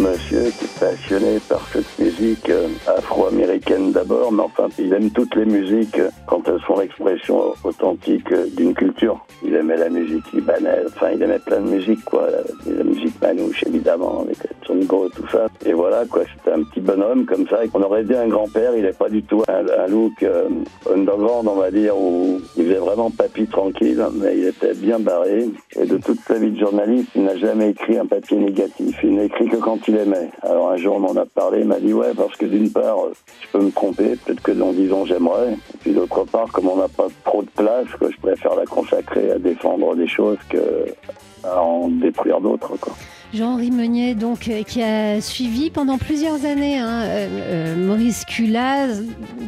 monsieur 0.00 0.50
qui 0.50 0.64
est 0.64 0.78
passionné 0.78 1.40
par 1.48 1.60
cette 1.72 1.98
musique 1.98 2.48
euh, 2.48 2.68
afro-américaine 2.86 3.90
d'abord, 3.90 4.30
mais 4.30 4.42
enfin, 4.42 4.68
il 4.78 4.92
aime 4.92 5.10
toutes 5.10 5.34
les 5.34 5.46
musiques 5.46 6.00
quand 6.26 6.46
elles 6.46 6.60
sont 6.66 6.78
l'expression 6.78 7.52
authentique 7.64 8.30
euh, 8.32 8.46
d'une 8.56 8.72
culture. 8.72 9.24
Il 9.42 9.54
aimait 9.54 9.76
la 9.76 9.88
musique 9.88 10.32
libanaise, 10.32 10.92
enfin, 10.94 11.10
il 11.12 11.22
aimait 11.22 11.40
plein 11.40 11.60
de 11.60 11.70
musiques, 11.70 12.04
quoi. 12.04 12.28
La 12.66 12.84
musique 12.84 13.20
manouche, 13.20 13.64
évidemment, 13.64 14.24
Django, 14.70 15.08
tout 15.08 15.28
ça. 15.28 15.46
Et 15.66 15.72
voilà, 15.72 16.04
quoi, 16.06 16.22
c'était 16.36 16.52
un 16.52 16.62
petit 16.62 16.80
bonhomme 16.80 17.26
comme 17.26 17.46
ça. 17.48 17.60
On 17.74 17.82
aurait 17.82 18.04
dit 18.04 18.14
un 18.14 18.28
grand-père, 18.28 18.76
il 18.76 18.82
n'est 18.82 18.92
pas 18.92 19.08
du 19.08 19.22
tout 19.22 19.42
un, 19.48 19.86
look 19.86 20.22
euh, 20.22 20.48
underground, 20.92 21.48
on 21.48 21.56
va 21.56 21.70
dire, 21.70 21.96
où 21.96 22.40
il 22.56 22.64
faisait 22.64 22.76
vraiment 22.76 23.10
papy 23.10 23.46
tranquille, 23.46 24.04
mais 24.14 24.36
il 24.36 24.46
était 24.46 24.74
bien 24.74 24.98
barré. 24.98 25.48
Et 25.78 25.86
de 25.86 25.96
toute 25.96 26.20
sa 26.20 26.34
vie 26.34 26.50
de 26.50 26.58
journaliste, 26.58 27.10
il 27.14 27.24
n'a 27.24 27.36
jamais 27.36 27.70
écrit 27.70 27.98
un 27.98 28.06
papier 28.06 28.38
négatif. 28.38 28.98
Il 29.02 29.16
n'a 29.16 29.24
écrit 29.24 29.48
que 29.48 29.56
quand 29.56 29.86
il 29.88 29.96
aimait. 29.96 30.30
Alors 30.42 30.70
un 30.70 30.76
jour, 30.76 30.96
on 30.96 31.04
en 31.04 31.16
a 31.16 31.26
parlé, 31.26 31.60
il 31.60 31.66
m'a 31.66 31.80
dit, 31.80 31.92
ouais, 31.92 32.12
parce 32.16 32.36
que 32.36 32.46
d'une 32.46 32.70
part, 32.70 32.96
je 33.42 33.48
peux 33.52 33.64
me 33.64 33.70
tromper, 33.70 34.16
peut-être 34.24 34.42
que 34.42 34.52
dans 34.52 34.72
dix 34.72 34.92
ans, 34.92 35.04
j'aimerais. 35.04 35.52
Et 35.52 35.78
puis 35.80 35.92
d'autre 35.92 36.24
part, 36.24 36.50
comme 36.52 36.68
on 36.68 36.76
n'a 36.76 36.88
pas 36.88 37.08
trop 37.24 37.42
de 37.42 37.50
place, 37.50 37.86
quoi, 37.98 38.08
je 38.10 38.20
préfère 38.20 38.54
la 38.54 38.66
consacrer 38.66 39.30
à 39.32 39.38
défendre 39.38 39.94
des 39.96 40.08
choses 40.08 40.38
que 40.48 40.86
à 41.42 41.62
en 41.62 41.88
détruire 41.88 42.40
d'autres, 42.40 42.76
quoi. 42.78 42.92
Jean-Henri 43.32 43.70
Meunier, 43.70 44.14
donc, 44.14 44.48
euh, 44.48 44.64
qui 44.64 44.82
a 44.82 45.20
suivi 45.20 45.70
pendant 45.70 45.98
plusieurs 45.98 46.44
années 46.44 46.78
hein, 46.78 47.02
euh, 47.04 47.28
euh, 47.30 47.76
Maurice 47.76 48.24
Culaz 48.24 49.02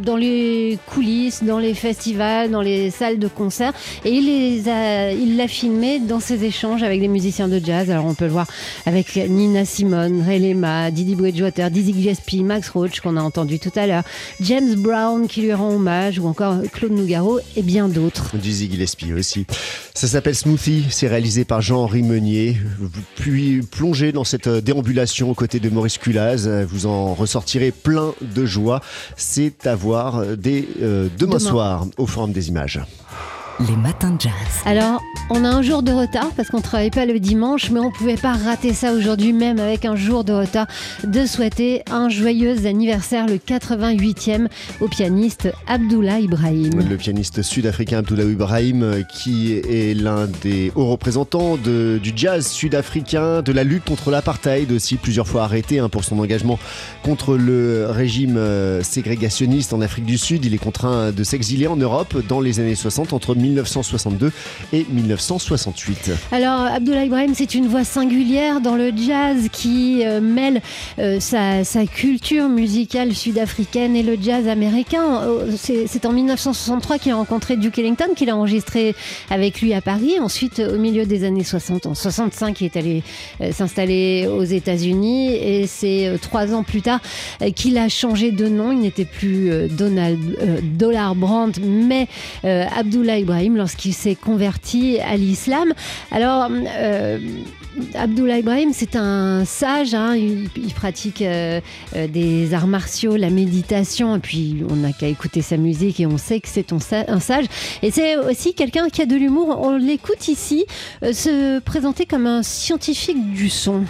dans 0.04 0.16
les 0.16 0.78
coulisses, 0.86 1.42
dans 1.42 1.58
les 1.58 1.74
festivals, 1.74 2.50
dans 2.50 2.60
les 2.60 2.90
salles 2.90 3.18
de 3.18 3.26
concert. 3.26 3.72
Et 4.04 4.12
il 4.12 4.26
les 4.26 4.68
a, 4.68 5.10
il 5.10 5.36
l'a 5.36 5.48
filmé 5.48 5.98
dans 5.98 6.20
ses 6.20 6.44
échanges 6.44 6.84
avec 6.84 7.00
des 7.00 7.08
musiciens 7.08 7.48
de 7.48 7.58
jazz. 7.58 7.90
Alors 7.90 8.06
on 8.06 8.14
peut 8.14 8.26
le 8.26 8.30
voir 8.30 8.46
avec 8.86 9.16
Nina 9.16 9.64
Simone, 9.64 10.22
Ray 10.22 10.38
Lema, 10.38 10.92
Didi 10.92 11.16
Bridgewater, 11.16 11.70
Dizzy 11.70 11.92
Gillespie, 11.92 12.44
Max 12.44 12.68
Roach 12.68 13.00
qu'on 13.00 13.16
a 13.16 13.22
entendu 13.22 13.58
tout 13.58 13.72
à 13.74 13.88
l'heure, 13.88 14.04
James 14.40 14.74
Brown 14.76 15.26
qui 15.26 15.42
lui 15.42 15.52
rend 15.52 15.70
hommage, 15.70 16.20
ou 16.20 16.28
encore 16.28 16.56
Claude 16.72 16.92
Nougaro 16.92 17.40
et 17.56 17.62
bien 17.62 17.88
d'autres. 17.88 18.36
Dizzy 18.36 18.70
Gillespie 18.70 19.12
aussi. 19.12 19.44
Ça 19.94 20.06
s'appelle 20.08 20.34
Smoothie, 20.34 20.86
c'est 20.88 21.06
réalisé 21.06 21.44
par 21.44 21.60
Jean-Henri 21.60 22.02
Meunier. 22.02 22.56
Puis 23.16 23.60
plongez 23.60 24.10
dans 24.12 24.24
cette 24.24 24.48
déambulation 24.48 25.30
aux 25.30 25.34
côtés 25.34 25.60
de 25.60 25.68
Maurice 25.68 25.98
Culaz, 25.98 26.48
vous 26.66 26.86
en 26.86 27.12
ressortirez 27.14 27.72
plein 27.72 28.14
de 28.22 28.46
joie. 28.46 28.80
C'est 29.16 29.66
à 29.66 29.74
voir 29.74 30.24
dès 30.36 30.64
euh, 30.80 31.08
demain, 31.18 31.36
Demain. 31.36 31.38
soir 31.38 31.86
au 31.98 32.06
Forum 32.06 32.32
des 32.32 32.48
Images. 32.48 32.80
Les 33.68 33.76
matins 33.76 34.10
de 34.10 34.20
jazz. 34.20 34.32
Alors, 34.64 35.00
on 35.30 35.44
a 35.44 35.48
un 35.48 35.62
jour 35.62 35.82
de 35.82 35.92
retard 35.92 36.30
parce 36.36 36.48
qu'on 36.48 36.56
ne 36.58 36.62
travaille 36.62 36.90
pas 36.90 37.06
le 37.06 37.20
dimanche, 37.20 37.70
mais 37.70 37.78
on 37.80 37.86
ne 37.90 37.94
pouvait 37.94 38.16
pas 38.16 38.32
rater 38.32 38.72
ça 38.72 38.92
aujourd'hui, 38.92 39.32
même 39.32 39.60
avec 39.60 39.84
un 39.84 39.94
jour 39.94 40.24
de 40.24 40.32
retard, 40.32 40.66
de 41.04 41.24
souhaiter 41.26 41.82
un 41.90 42.08
joyeux 42.08 42.66
anniversaire, 42.66 43.26
le 43.26 43.36
88e, 43.36 44.48
au 44.80 44.88
pianiste 44.88 45.48
Abdullah 45.68 46.18
Ibrahim. 46.20 46.70
Le 46.88 46.96
pianiste 46.96 47.42
sud-africain 47.42 47.98
Abdullah 47.98 48.24
Ibrahim, 48.24 49.04
qui 49.14 49.52
est 49.52 49.94
l'un 49.96 50.26
des 50.42 50.72
hauts 50.74 50.86
représentants 50.90 51.56
de- 51.56 52.00
du 52.02 52.12
jazz 52.16 52.46
sud-africain, 52.48 53.42
de 53.42 53.52
la 53.52 53.64
lutte 53.64 53.84
contre 53.84 54.10
l'apartheid, 54.10 54.72
aussi 54.72 54.96
plusieurs 54.96 55.28
fois 55.28 55.44
arrêté 55.44 55.78
hein, 55.78 55.88
pour 55.88 56.02
son 56.04 56.18
engagement 56.18 56.58
contre 57.04 57.36
le 57.36 57.86
régime 57.90 58.36
euh, 58.38 58.82
ségrégationniste 58.82 59.72
en 59.72 59.80
Afrique 59.80 60.06
du 60.06 60.18
Sud. 60.18 60.44
Il 60.44 60.54
est 60.54 60.58
contraint 60.58 61.12
de 61.12 61.22
s'exiler 61.24 61.68
en 61.68 61.76
Europe 61.76 62.16
dans 62.28 62.40
les 62.40 62.58
années 62.58 62.74
60, 62.74 63.12
entre 63.12 63.34
1962 63.52 64.32
et 64.72 64.86
1968. 64.88 66.10
Alors, 66.32 66.66
Abdullah 66.66 67.04
Ibrahim, 67.04 67.32
c'est 67.34 67.54
une 67.54 67.66
voix 67.66 67.84
singulière 67.84 68.60
dans 68.60 68.74
le 68.74 68.92
jazz 68.96 69.48
qui 69.52 70.02
euh, 70.04 70.20
mêle 70.20 70.60
euh, 70.98 71.20
sa, 71.20 71.62
culture 71.86 72.48
musicale 72.48 73.14
sud-africaine 73.14 73.96
et 73.96 74.02
le 74.02 74.16
jazz 74.20 74.48
américain. 74.48 75.22
Euh, 75.22 75.52
C'est 75.56 76.06
en 76.06 76.12
1963 76.12 76.98
qu'il 76.98 77.12
a 77.12 77.16
rencontré 77.16 77.56
Duke 77.56 77.78
Ellington, 77.78 78.08
qu'il 78.16 78.30
a 78.30 78.36
enregistré 78.36 78.94
avec 79.30 79.60
lui 79.60 79.74
à 79.74 79.80
Paris. 79.80 80.18
Ensuite, 80.20 80.60
au 80.60 80.78
milieu 80.78 81.04
des 81.04 81.24
années 81.24 81.44
60, 81.44 81.86
en 81.86 81.94
65, 81.94 82.60
il 82.60 82.64
est 82.66 82.76
allé 82.76 83.02
s'installer 83.52 84.26
aux 84.26 84.44
États-Unis 84.44 85.34
et 85.34 85.66
c'est 85.66 86.12
trois 86.20 86.54
ans 86.54 86.62
plus 86.62 86.82
tard 86.82 87.00
qu'il 87.54 87.78
a 87.78 87.88
changé 87.88 88.30
de 88.30 88.48
nom. 88.48 88.72
Il 88.72 88.80
n'était 88.80 89.04
plus 89.04 89.50
Donald 89.68 90.18
Dollar 90.78 91.14
Brandt, 91.14 91.60
mais 91.62 92.08
Abdullah 92.44 93.18
Ibrahim 93.18 93.41
lorsqu'il 93.50 93.94
s'est 93.94 94.14
converti 94.14 94.98
à 95.00 95.16
l'islam. 95.16 95.72
Alors, 96.10 96.48
euh, 96.50 97.18
Abdullah 97.94 98.38
Ibrahim, 98.38 98.70
c'est 98.74 98.96
un 98.96 99.44
sage, 99.44 99.94
hein, 99.94 100.14
il, 100.14 100.48
pratique 100.74 101.22
euh, 101.22 101.60
euh, 101.96 102.06
des 102.06 102.52
arts 102.54 102.66
martiaux, 102.66 103.16
la 103.16 103.30
méditation, 103.30 104.16
et 104.16 104.18
puis 104.18 104.62
on 104.70 104.76
n'a 104.76 104.92
qu'à 104.92 105.08
écouter 105.08 105.42
sa 105.42 105.56
musique 105.56 105.98
et 106.00 106.06
on 106.06 106.18
sait 106.18 106.40
que 106.40 106.48
c'est 106.48 106.72
un 106.72 106.80
sa- 106.80 107.04
un 107.08 107.20
sage. 107.20 107.46
Et 107.82 107.90
c'est 107.90 108.16
aussi 108.16 108.54
quelqu'un 108.54 108.88
qui 108.88 109.02
a 109.02 109.06
de 109.06 109.16
l'humour. 109.16 109.58
On 109.62 109.76
l'écoute 109.76 110.28
ici 110.28 110.66
euh, 111.02 111.12
se 111.12 111.58
présenter 111.60 112.06
comme 112.06 112.26
un 112.26 112.42
scientifique 112.42 113.32
du 113.32 113.48
son. 113.48 113.84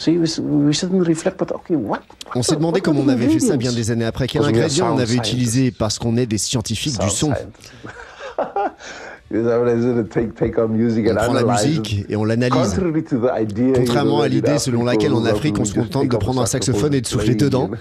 See, 0.00 0.18
we, 0.18 0.26
we 0.66 0.74
sit 0.74 0.90
and 0.90 1.06
reflect, 1.06 1.38
but 1.38 1.52
okay, 1.52 1.76
what? 1.76 2.00
On 2.34 2.42
s'est 2.42 2.56
demandé 2.56 2.80
comment 2.80 3.00
on 3.00 3.08
avait 3.08 3.28
fait 3.28 3.40
ça 3.40 3.56
bien 3.56 3.72
des 3.72 3.90
années 3.90 4.04
après. 4.04 4.26
Quel 4.26 4.42
ingrédient 4.44 4.94
on 4.94 4.98
avait 4.98 5.14
utilisé 5.14 5.70
parce 5.70 5.98
qu'on 5.98 6.16
est 6.16 6.26
des 6.26 6.38
scientifiques 6.38 6.98
du 6.98 7.10
son. 7.10 7.32
On 9.32 9.36
and 9.36 11.14
prend 11.14 11.32
la 11.32 11.40
analyze 11.40 11.66
musique 11.66 11.92
it? 12.00 12.10
et 12.10 12.16
on 12.16 12.24
l'analyse. 12.24 12.74
Contrary 12.74 13.04
to 13.04 13.16
the 13.18 13.30
idea, 13.40 13.66
you 13.66 13.72
Contrairement 13.74 14.22
à 14.22 14.22
that 14.22 14.26
in 14.26 14.28
l'idée 14.34 14.58
selon 14.58 14.86
Africa, 14.86 14.92
laquelle 14.92 15.14
en 15.14 15.22
we 15.22 15.30
Afrique 15.30 15.56
on 15.58 15.64
just 15.64 15.76
se 15.76 15.80
contente 15.80 16.08
de 16.08 16.16
prendre 16.16 16.42
un 16.42 16.46
saxophone 16.46 16.94
et 16.94 17.00
de 17.00 17.06
souffler 17.06 17.36
dedans. 17.36 17.70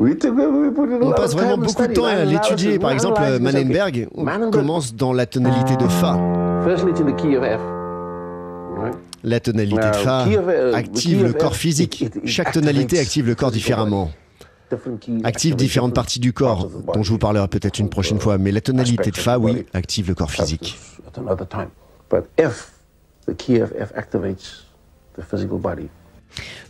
On 0.00 0.06
lot 0.06 1.14
passe 1.14 1.34
of 1.34 1.40
vraiment 1.40 1.58
beaucoup 1.58 1.86
de 1.86 1.92
temps 1.92 2.06
à 2.06 2.24
l'étudier. 2.24 2.78
Par 2.78 2.90
exemple, 2.90 3.20
on 3.22 3.38
Manenberg, 3.38 4.08
commence 4.50 4.94
dans 4.94 5.12
la 5.12 5.26
tonalité 5.26 5.76
de 5.76 5.86
Fa. 5.86 6.18
La 9.22 9.40
tonalité 9.40 9.76
de 9.76 9.86
Now, 9.86 9.92
Fa 9.92 10.24
key 10.26 10.36
of, 10.38 10.46
uh, 10.46 10.74
active 10.74 11.22
le 11.24 11.32
corps 11.32 11.56
physique. 11.56 12.04
Chaque 12.24 12.52
tonalité 12.52 12.98
active 12.98 13.26
le 13.26 13.34
corps 13.34 13.50
différemment. 13.50 14.10
Active 15.24 15.56
différentes 15.56 15.94
parties 15.94 16.20
du 16.20 16.32
corps, 16.32 16.70
dont 16.94 17.02
je 17.02 17.10
vous 17.10 17.18
parlerai 17.18 17.48
peut-être 17.48 17.80
une 17.80 17.90
prochaine 17.90 18.20
fois. 18.20 18.38
Mais 18.38 18.52
la 18.52 18.60
tonalité 18.60 19.10
de 19.10 19.16
Fa, 19.16 19.38
oui, 19.38 19.66
active 19.74 20.08
le 20.08 20.14
corps 20.14 20.30
physique. 20.30 20.78
But 22.10 22.24
F, 22.40 22.72
the 23.26 23.36
key 23.36 23.60
of 23.60 23.72
F 23.72 23.92
activates 23.94 24.64
the 25.16 25.22
physical 25.22 25.58
body. 25.58 25.88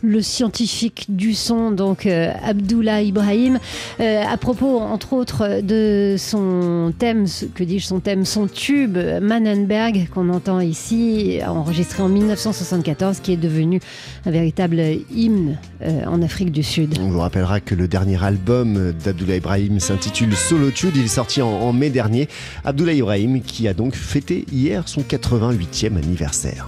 Le 0.01 0.21
scientifique 0.21 1.05
du 1.09 1.33
son, 1.33 1.71
donc 1.71 2.05
euh, 2.05 2.31
Abdullah 2.43 3.01
Ibrahim, 3.01 3.59
euh, 3.99 4.23
à 4.27 4.37
propos, 4.37 4.79
entre 4.79 5.13
autres, 5.13 5.61
de 5.61 6.15
son 6.17 6.93
thème, 6.97 7.25
que 7.55 7.63
dis-je, 7.63 7.85
son 7.85 7.99
thème, 7.99 8.25
son 8.25 8.47
tube, 8.47 8.97
Manenberg, 9.21 10.09
qu'on 10.13 10.29
entend 10.29 10.59
ici, 10.59 11.39
enregistré 11.45 12.03
en 12.03 12.09
1974, 12.09 13.19
qui 13.19 13.33
est 13.33 13.37
devenu 13.37 13.79
un 14.25 14.31
véritable 14.31 14.81
hymne 15.13 15.57
euh, 15.81 16.05
en 16.05 16.21
Afrique 16.21 16.51
du 16.51 16.63
Sud. 16.63 16.97
On 16.99 17.09
vous 17.09 17.19
rappellera 17.19 17.59
que 17.59 17.75
le 17.75 17.87
dernier 17.87 18.23
album 18.23 18.93
d'Abdullah 19.03 19.37
Ibrahim 19.37 19.79
s'intitule 19.79 20.35
Solitude. 20.35 20.93
Il 20.95 21.05
est 21.05 21.07
sorti 21.07 21.41
en, 21.41 21.49
en 21.49 21.73
mai 21.73 21.89
dernier. 21.89 22.27
Abdullah 22.63 22.93
Ibrahim 22.93 23.41
qui 23.41 23.67
a 23.67 23.73
donc 23.73 23.95
fêté 23.95 24.45
hier 24.51 24.87
son 24.87 25.01
88e 25.01 25.97
anniversaire. 25.97 26.67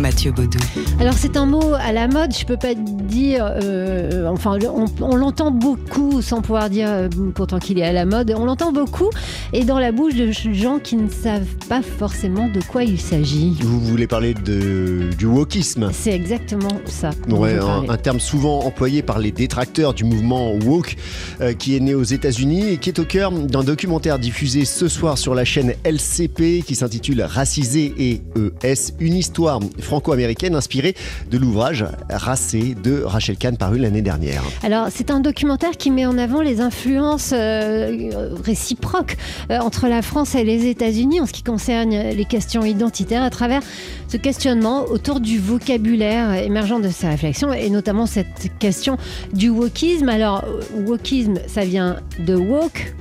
Mathieu 0.00 0.32
Baudou. 0.32 0.58
Alors 1.00 1.14
c'est 1.14 1.36
un 1.36 1.46
mot 1.46 1.74
à 1.74 1.92
la 1.92 2.08
mode, 2.08 2.34
je 2.36 2.44
peux 2.44 2.56
pas 2.56 2.74
dire, 2.74 3.44
euh, 3.62 4.26
enfin 4.28 4.58
on, 4.62 4.86
on 5.00 5.16
l'entend 5.16 5.50
beaucoup 5.50 6.22
sans 6.22 6.42
pouvoir 6.42 6.70
dire 6.70 6.88
euh, 6.88 7.08
pourtant 7.34 7.58
qu'il 7.58 7.78
est 7.78 7.84
à 7.84 7.92
la 7.92 8.04
mode, 8.04 8.34
on 8.36 8.44
l'entend 8.44 8.72
beaucoup 8.72 9.10
et 9.52 9.64
dans 9.64 9.78
la 9.78 9.92
bouche 9.92 10.14
de 10.14 10.30
gens 10.30 10.78
qui 10.78 10.96
ne 10.96 11.08
savent 11.08 11.54
pas 11.68 11.82
forcément 11.82 12.48
de 12.48 12.60
quoi 12.60 12.84
il 12.84 13.00
s'agit. 13.00 13.56
Vous 13.60 13.80
voulez 13.80 14.06
parler 14.06 14.34
de, 14.34 15.10
du 15.18 15.26
wokisme 15.26 15.90
C'est 15.92 16.12
exactement 16.12 16.80
ça. 16.86 17.10
Ouais, 17.28 17.58
un 17.58 17.96
terme 17.96 18.20
souvent 18.20 18.60
employé 18.60 19.02
par 19.02 19.18
les 19.18 19.32
détracteurs 19.32 19.94
du 19.94 20.04
mouvement 20.04 20.52
woke 20.54 20.96
euh, 21.40 21.52
qui 21.52 21.76
est 21.76 21.80
né 21.80 21.94
aux 21.94 22.02
États-Unis 22.04 22.70
et 22.70 22.76
qui 22.78 22.90
est 22.90 22.98
au 22.98 23.04
cœur 23.04 23.32
d'un 23.32 23.64
documentaire 23.64 24.18
diffusé 24.18 24.64
ce 24.64 24.88
soir 24.88 25.18
sur 25.18 25.34
la 25.34 25.44
chaîne 25.44 25.74
LCP 25.84 26.62
qui 26.64 26.74
s'intitule 26.74 27.22
Racisé 27.22 27.92
et 27.98 28.22
ES, 28.62 28.92
une 28.98 29.14
histoire 29.14 29.60
franco-américaine 29.90 30.54
inspirée 30.54 30.94
de 31.32 31.36
l'ouvrage 31.36 31.84
Racé 32.08 32.76
de 32.80 33.02
Rachel 33.02 33.36
Kahn 33.36 33.56
paru 33.56 33.76
l'année 33.76 34.02
dernière. 34.02 34.44
Alors, 34.62 34.86
c'est 34.88 35.10
un 35.10 35.18
documentaire 35.18 35.72
qui 35.72 35.90
met 35.90 36.06
en 36.06 36.16
avant 36.16 36.42
les 36.42 36.60
influences 36.60 37.32
euh, 37.34 38.30
réciproques 38.44 39.16
euh, 39.50 39.58
entre 39.58 39.88
la 39.88 40.00
France 40.02 40.36
et 40.36 40.44
les 40.44 40.66
États-Unis 40.66 41.20
en 41.20 41.26
ce 41.26 41.32
qui 41.32 41.42
concerne 41.42 41.90
les 41.90 42.24
questions 42.24 42.64
identitaires 42.64 43.24
à 43.24 43.30
travers 43.30 43.62
ce 44.06 44.16
questionnement 44.16 44.84
autour 44.84 45.18
du 45.18 45.40
vocabulaire 45.40 46.34
émergent 46.34 46.80
de 46.80 46.90
sa 46.90 47.08
réflexion 47.08 47.52
et 47.52 47.68
notamment 47.68 48.06
cette 48.06 48.48
question 48.60 48.96
du 49.32 49.48
wokisme. 49.48 50.08
Alors, 50.08 50.44
wokisme, 50.86 51.34
ça 51.48 51.64
vient 51.64 51.96
de 52.20 52.36
woke, 52.36 52.94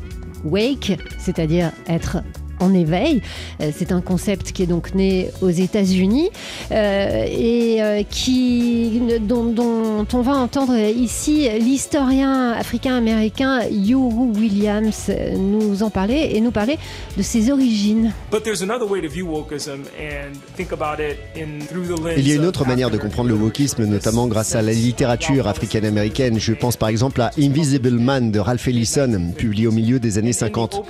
wake, 0.44 0.98
c'est-à-dire 1.20 1.72
être 1.88 2.24
en 2.60 2.74
éveil. 2.74 3.22
Euh, 3.62 3.72
C'est 3.76 3.92
un 3.92 4.02
concept 4.02 4.52
qui 4.52 4.64
est 4.64 4.68
donc 4.68 4.94
né 4.96 5.32
aux 5.42 5.50
États-Unis 5.50 6.30
euh, 6.72 7.26
et 7.28 7.82
euh, 7.82 8.04
qui, 8.10 9.02
dont, 9.22 9.46
dont 9.46 10.06
on 10.14 10.22
va 10.22 10.34
entendre 10.34 10.76
ici 10.78 11.48
l'historien 11.60 12.52
africain-américain 12.52 13.62
Youru 13.72 14.32
Williams 14.38 15.12
nous 15.38 15.84
en 15.84 15.90
parler 15.90 16.32
et 16.34 16.42
nous 16.42 16.52
parler 16.52 16.78
de 17.18 17.22
ses 17.22 17.52
origines. 17.52 18.14
But 18.32 18.44
there's 18.44 18.62
another 18.62 18.90
way 18.90 19.02
to 19.02 19.08
view 19.08 19.28
wokeism 19.28 19.86
and 20.00 20.36
think 20.56 20.72
about 20.72 21.02
it 21.02 21.18
in 21.36 21.66
through 21.66 21.88
the 21.88 22.00
lens 22.00 22.18
Il 22.18 22.28
y 22.28 22.32
a 22.32 22.36
une 22.36 22.46
autre 22.46 22.66
manière 22.66 22.90
de 22.90 22.98
comprendre 22.98 23.30
le 23.30 23.36
wokisme, 23.36 23.86
notamment 23.86 24.28
grâce 24.28 24.56
à 24.56 24.62
la 24.62 24.72
littérature 24.72 25.48
africaine-américaine. 25.48 26.40
Je 26.40 26.54
pense 26.54 26.78
par 26.78 26.90
exemple 26.90 27.22
à 27.22 27.32
Invisible 27.38 27.92
Man 27.92 28.32
de 28.32 28.40
Ralph 28.40 28.68
Ellison, 28.68 29.32
publié 29.38 29.68
au 29.68 29.72
milieu 29.72 30.00
des 30.00 30.18
années 30.18 30.34
50. 30.34 30.82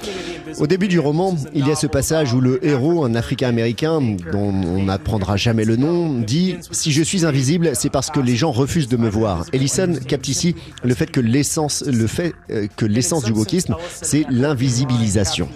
Au 0.60 0.68
début 0.68 0.88
du 0.88 1.00
roman, 1.00 1.36
il 1.60 1.68
y 1.68 1.72
a 1.72 1.76
ce 1.76 1.88
passage 1.88 2.34
où 2.34 2.40
le 2.40 2.66
héros, 2.66 3.04
un 3.04 3.16
Africain-Américain, 3.16 4.00
dont 4.32 4.54
on 4.54 4.84
n'apprendra 4.84 5.36
jamais 5.36 5.66
le 5.66 5.76
nom, 5.76 6.20
dit 6.20 6.56
Si 6.72 6.92
je 6.92 7.04
suis 7.04 7.26
invisible, 7.26 7.72
c'est 7.74 7.90
parce 7.90 8.10
que 8.10 8.22
les 8.22 8.38
gens 8.38 8.52
refusent 8.52 8.88
de 8.88 8.98
me 8.98 9.10
voir. 9.10 9.46
Ellison 9.52 9.94
capte 10.08 10.30
ici 10.30 10.56
le 10.84 10.94
fait 10.94 11.12
que 11.12 11.20
l'essence, 11.20 11.84
le 11.86 12.08
fait 12.08 12.34
euh, 12.50 12.68
que 12.78 12.86
l'essence 12.86 13.26
du 13.26 13.32
wokisme, 13.32 13.76
c'est 14.02 14.26
l'invisibilisation. 14.30 15.50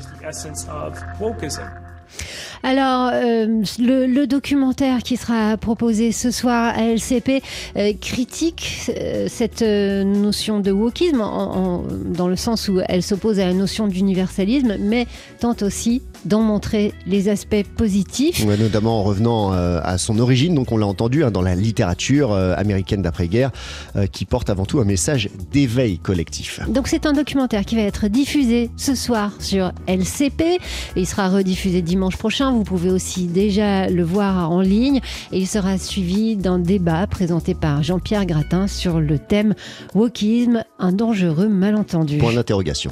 Alors, 2.66 3.12
euh, 3.14 3.62
le, 3.78 4.26
documentaire 4.26 5.04
qui 5.04 5.18
sera 5.18 5.58
proposé 5.58 6.14
ce 6.14 6.32
soir 6.32 6.74
à 6.74 6.84
LCP 6.84 7.44
euh, 7.76 7.92
critique 8.00 8.90
euh, 8.98 9.28
cette 9.28 9.62
notion 9.62 10.62
de 10.62 10.72
wokisme 10.72 11.20
dans 11.20 12.28
le 12.30 12.36
sens 12.38 12.70
où 12.70 12.80
elle 12.88 13.04
s'oppose 13.04 13.40
à 13.42 13.46
la 13.46 13.54
notion 13.54 13.88
d'universalisme, 13.88 14.78
mais 14.80 15.08
tente 15.40 15.62
aussi 15.62 16.02
d'en 16.26 16.42
montrer 16.42 16.94
les 17.06 17.30
aspects 17.30 17.64
positifs. 17.76 18.46
Ouais, 18.46 18.58
notamment 18.58 19.00
en 19.00 19.04
revenant 19.04 19.52
à 19.52 19.98
son 19.98 20.20
origine, 20.20 20.56
donc 20.56 20.72
on 20.72 20.78
l'a 20.78 20.88
entendu 20.88 21.24
hein, 21.24 21.32
dans 21.32 21.42
la 21.42 21.56
littérature 21.56 22.34
américaine 22.34 23.02
d'après-guerre, 23.02 23.52
qui 24.12 24.26
porte 24.26 24.50
avant 24.50 24.66
tout 24.66 24.80
un 24.80 24.86
message 24.86 25.30
d'éveil 25.52 26.00
collectif. 26.00 26.60
Donc 26.68 26.88
c'est 26.88 27.06
un 27.06 27.14
documentaire 27.14 27.66
qui 27.66 27.76
va 27.76 27.82
être 27.82 28.08
diffusé 28.08 28.70
ce 28.78 28.96
soir 28.96 29.32
sur 29.40 29.72
LCP. 29.88 30.60
Il 30.96 31.08
sera 31.08 31.30
rediffusé 31.30 31.82
dimanche 31.82 32.18
prochain. 32.18 32.52
Vous 32.52 32.64
pouvez 32.64 32.90
aussi 32.90 33.28
déjà 33.28 33.90
le 33.90 34.04
voir 34.04 34.52
en 34.52 34.62
ligne 34.62 35.02
et 35.32 35.40
il 35.40 35.48
sera 35.48 35.78
suivi 35.78 36.36
d'un 36.36 36.60
débat 36.60 37.06
présenté 37.08 37.54
par 37.54 37.84
Jean-Pierre 37.84 38.26
Gratin 38.26 38.68
sur 38.68 39.00
le 39.00 39.20
thème 39.20 39.56
Wokisme, 39.94 40.64
un 40.80 40.92
dangereux 40.92 41.50
malentendu. 41.50 42.18
Point 42.18 42.34
d'interrogation. 42.34 42.92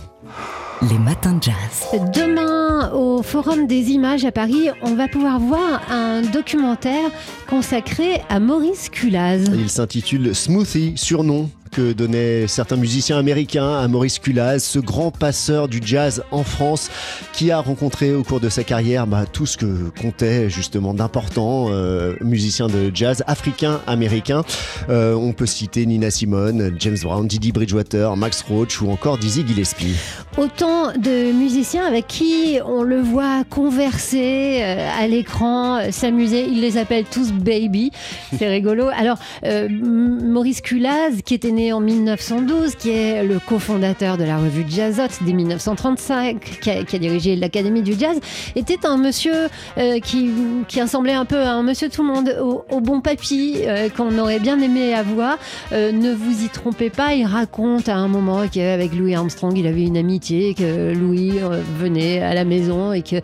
Les 0.89 0.97
matins 0.97 1.33
de 1.33 1.43
jazz. 1.43 2.01
Demain, 2.13 2.60
au 2.89 3.21
Forum 3.21 3.67
des 3.67 3.91
images 3.91 4.25
à 4.25 4.31
Paris, 4.31 4.69
on 4.81 4.95
va 4.95 5.07
pouvoir 5.07 5.39
voir 5.39 5.81
un 5.89 6.21
documentaire 6.21 7.09
consacré 7.47 8.21
à 8.29 8.39
Maurice 8.39 8.89
Culaz. 8.89 9.43
Il 9.53 9.69
s'intitule 9.69 10.33
Smoothie, 10.33 10.93
surnom 10.95 11.49
que 11.71 11.93
donnaient 11.93 12.47
certains 12.47 12.75
musiciens 12.75 13.17
américains 13.17 13.79
à 13.79 13.87
Maurice 13.87 14.19
Culaz, 14.19 14.59
ce 14.59 14.79
grand 14.79 15.09
passeur 15.09 15.69
du 15.69 15.79
jazz 15.83 16.23
en 16.31 16.43
France 16.43 16.89
qui 17.33 17.49
a 17.49 17.59
rencontré 17.59 18.13
au 18.13 18.23
cours 18.23 18.41
de 18.41 18.49
sa 18.49 18.63
carrière 18.63 19.07
bah, 19.07 19.25
tout 19.25 19.45
ce 19.45 19.57
que 19.57 19.89
comptait 20.01 20.49
justement 20.49 20.93
d'importants 20.93 21.67
euh, 21.69 22.15
musiciens 22.21 22.67
de 22.67 22.91
jazz 22.93 23.23
africains, 23.25 23.79
américains. 23.87 24.43
Euh, 24.89 25.13
on 25.13 25.31
peut 25.31 25.45
citer 25.45 25.85
Nina 25.85 26.11
Simone, 26.11 26.75
James 26.77 26.97
Brown, 27.01 27.25
Didi 27.25 27.51
Bridgewater, 27.51 28.17
Max 28.17 28.41
Roach 28.41 28.81
ou 28.81 28.91
encore 28.91 29.17
Dizzy 29.17 29.45
Gillespie. 29.47 29.95
Autant 30.37 30.91
de 30.91 31.31
musiciens 31.31 31.85
avec 31.85 32.07
qui 32.07 32.59
on 32.65 32.83
le 32.83 32.99
voit 32.99 33.43
converser 33.49 34.59
euh, 34.61 34.89
à 34.99 35.07
l'écran, 35.07 35.91
s'amuser. 35.91 36.45
Il 36.47 36.59
les 36.61 36.77
appelle 36.77 37.05
tous 37.05 37.31
baby. 37.31 37.91
C'est 38.37 38.49
rigolo. 38.49 38.87
Alors, 38.93 39.17
Maurice 39.43 40.61
Culaz, 40.61 41.21
qui 41.23 41.33
était 41.33 41.51
né 41.51 41.60
en 41.71 41.79
1912, 41.79 42.75
qui 42.75 42.89
est 42.89 43.23
le 43.23 43.39
cofondateur 43.39 44.17
de 44.17 44.23
la 44.23 44.37
revue 44.37 44.65
Jazzot 44.67 45.03
dès 45.21 45.33
1935, 45.33 46.59
qui 46.61 46.69
a, 46.69 46.99
dirigé 46.99 47.35
l'Académie 47.35 47.83
du 47.83 47.93
Jazz, 47.93 48.19
était 48.55 48.85
un 48.85 48.97
monsieur 48.97 49.47
euh, 49.77 49.99
qui, 49.99 50.31
qui, 50.67 50.81
ressemblait 50.81 51.13
un 51.13 51.25
peu 51.25 51.37
à 51.37 51.51
un 51.51 51.63
monsieur 51.63 51.89
tout 51.89 52.01
le 52.01 52.07
monde, 52.07 52.35
au, 52.41 52.65
au 52.71 52.79
bon 52.79 53.01
papy, 53.01 53.57
euh, 53.59 53.89
qu'on 53.89 54.17
aurait 54.17 54.39
bien 54.39 54.59
aimé 54.59 54.93
avoir. 54.93 55.37
Euh, 55.71 55.91
ne 55.91 56.13
vous 56.13 56.43
y 56.43 56.49
trompez 56.49 56.89
pas, 56.89 57.13
il 57.13 57.25
raconte 57.25 57.89
à 57.89 57.95
un 57.95 58.07
moment 58.07 58.47
qu'avec 58.51 58.95
Louis 58.95 59.13
Armstrong, 59.13 59.55
il 59.55 59.67
avait 59.67 59.83
une 59.83 59.97
amitié, 59.97 60.55
que 60.55 60.93
Louis 60.93 61.33
venait 61.79 62.21
à 62.21 62.33
la 62.33 62.45
maison 62.45 62.93
et 62.93 63.03
que 63.03 63.17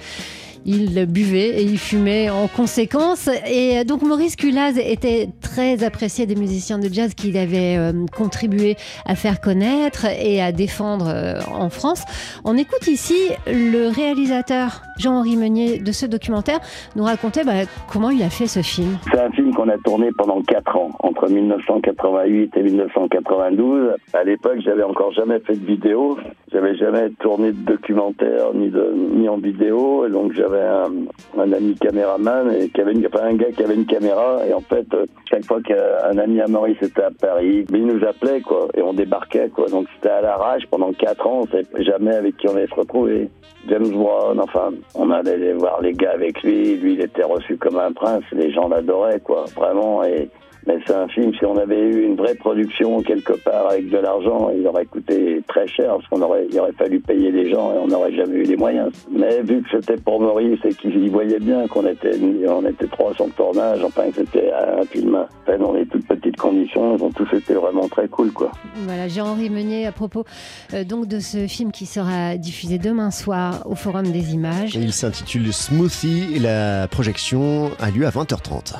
il 0.67 1.05
buvait 1.05 1.61
et 1.61 1.63
il 1.63 1.79
fumait 1.79 2.29
en 2.29 2.47
conséquence. 2.47 3.29
Et 3.49 3.83
donc 3.85 4.03
Maurice 4.03 4.35
Culaz 4.35 4.77
était 4.77 5.29
très 5.41 5.83
apprécié 5.83 6.25
des 6.25 6.35
musiciens 6.35 6.77
de 6.77 6.93
jazz 6.93 7.13
qu'il 7.15 7.37
avait 7.37 7.77
euh, 7.77 8.05
contribué 8.15 8.75
à 9.05 9.15
faire 9.15 9.39
connaître 9.39 10.05
et 10.05 10.41
à 10.41 10.51
défendre 10.51 11.07
euh, 11.07 11.39
en 11.51 11.69
France. 11.69 12.03
On 12.43 12.57
écoute 12.57 12.87
ici 12.87 13.17
le 13.47 13.87
réalisateur 13.87 14.83
Jean-Henri 14.97 15.35
Meunier 15.35 15.79
de 15.79 15.91
ce 15.91 16.05
documentaire 16.05 16.59
nous 16.95 17.03
raconter 17.03 17.43
bah, 17.43 17.53
comment 17.91 18.09
il 18.09 18.21
a 18.23 18.29
fait 18.29 18.47
ce 18.47 18.61
film. 18.61 18.97
C'est 19.11 19.19
un 19.19 19.31
film 19.31 19.53
qu'on 19.53 19.69
a 19.69 19.77
tourné 19.77 20.09
pendant 20.17 20.41
4 20.41 20.75
ans, 20.75 20.91
entre 20.99 21.29
1988 21.29 22.57
et 22.57 22.63
1992. 22.63 23.95
À 24.13 24.23
l'époque, 24.23 24.59
j'avais 24.63 24.83
encore 24.83 25.11
jamais 25.13 25.39
fait 25.39 25.55
de 25.55 25.65
vidéo, 25.65 26.17
j'avais 26.51 26.75
jamais 26.75 27.09
tourné 27.19 27.51
de 27.51 27.63
documentaire 27.63 28.53
ni, 28.53 29.29
en 29.29 29.37
vidéo, 29.37 30.05
et 30.05 30.09
donc 30.09 30.33
j'avais 30.33 30.61
un, 30.61 31.51
ami 31.51 31.75
caméraman 31.75 32.51
et 32.51 32.71
enfin, 33.07 33.27
un 33.27 33.35
gars 33.35 33.51
qui 33.51 33.63
avait 33.63 33.75
une 33.75 33.85
caméra, 33.85 34.39
et 34.47 34.53
en 34.53 34.61
fait, 34.61 34.85
chaque 35.29 35.45
fois 35.45 35.61
qu'un 35.61 36.17
ami 36.17 36.41
à 36.41 36.47
Maurice 36.47 36.81
était 36.81 37.03
à 37.03 37.11
Paris, 37.11 37.65
il 37.71 37.85
nous 37.85 38.03
appelait 38.05 38.41
et 38.75 38.81
on 38.81 38.93
débarquait. 38.93 39.49
Donc 39.71 39.87
c'était 39.95 40.09
à 40.09 40.21
l'arrache 40.21 40.65
pendant 40.69 40.91
4 40.93 41.27
ans, 41.27 41.41
on 41.43 41.47
savait 41.47 41.65
jamais 41.79 42.15
avec 42.15 42.37
qui 42.37 42.47
on 42.47 42.55
allait 42.55 42.67
se 42.67 42.75
retrouver. 42.75 43.29
James 43.67 43.89
Brown, 43.89 44.39
enfin, 44.39 44.69
on 44.95 45.11
allait 45.11 45.53
voir 45.53 45.81
les 45.81 45.93
gars 45.93 46.11
avec 46.13 46.41
lui, 46.43 46.77
lui 46.77 46.93
il 46.93 47.01
était 47.01 47.23
reçu 47.23 47.57
comme 47.57 47.77
un 47.77 47.91
prince, 47.91 48.23
les 48.31 48.51
gens 48.51 48.67
l'adoraient 48.67 49.19
quoi, 49.19 49.45
vraiment, 49.55 50.03
et 50.03 50.29
mais 50.67 50.77
c'est 50.85 50.93
un 50.93 51.07
film, 51.07 51.33
si 51.33 51.45
on 51.45 51.57
avait 51.57 51.79
eu 51.79 52.03
une 52.03 52.15
vraie 52.15 52.35
production 52.35 53.01
quelque 53.01 53.33
part 53.33 53.69
avec 53.69 53.89
de 53.89 53.97
l'argent, 53.97 54.51
il 54.57 54.67
aurait 54.67 54.85
coûté 54.85 55.41
très 55.47 55.65
cher 55.67 55.95
parce 55.95 56.07
qu'on 56.07 56.21
aurait, 56.21 56.45
il 56.51 56.59
aurait 56.59 56.73
fallu 56.73 56.99
payer 56.99 57.31
les 57.31 57.49
gens 57.49 57.73
et 57.73 57.77
on 57.77 57.87
n'aurait 57.87 58.13
jamais 58.13 58.35
eu 58.35 58.43
les 58.43 58.57
moyens. 58.57 58.91
Mais 59.09 59.41
vu 59.41 59.63
que 59.63 59.69
c'était 59.71 59.95
pour 59.95 60.19
Maurice 60.19 60.59
et 60.65 60.73
qu'il 60.73 61.09
voyait 61.09 61.39
bien 61.39 61.67
qu'on 61.67 61.85
était, 61.87 62.19
on 62.47 62.65
était 62.65 62.87
300 62.87 63.29
tournages, 63.37 63.83
enfin 63.83 64.09
que 64.09 64.17
c'était 64.17 64.51
un 64.51 64.83
film 64.83 65.25
fait 65.45 65.57
dans 65.57 65.71
les 65.71 65.85
toutes 65.85 66.05
petites 66.05 66.35
conditions, 66.35 66.97
ils 66.97 67.03
ont 67.03 67.11
tous 67.11 67.33
été 67.33 67.53
vraiment 67.53 67.87
très 67.87 68.09
cool, 68.09 68.31
quoi. 68.31 68.51
Voilà, 68.85 69.07
Jean-Henri 69.07 69.49
Meunier 69.49 69.87
à 69.87 69.93
propos 69.93 70.25
euh, 70.73 70.83
donc 70.83 71.07
de 71.07 71.19
ce 71.19 71.47
film 71.47 71.71
qui 71.71 71.85
sera 71.85 72.35
diffusé 72.35 72.77
demain 72.77 73.11
soir 73.11 73.63
au 73.65 73.75
Forum 73.75 74.11
des 74.11 74.33
Images. 74.33 74.75
Il 74.75 74.91
s'intitule 74.91 75.53
Smoothie 75.53 76.35
et 76.35 76.39
la 76.39 76.87
projection 76.89 77.71
a 77.79 77.89
lieu 77.89 78.05
à 78.05 78.09
20h30. 78.09 78.75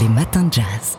Les 0.00 0.08
matins 0.08 0.44
de 0.44 0.52
jazz. 0.54 0.98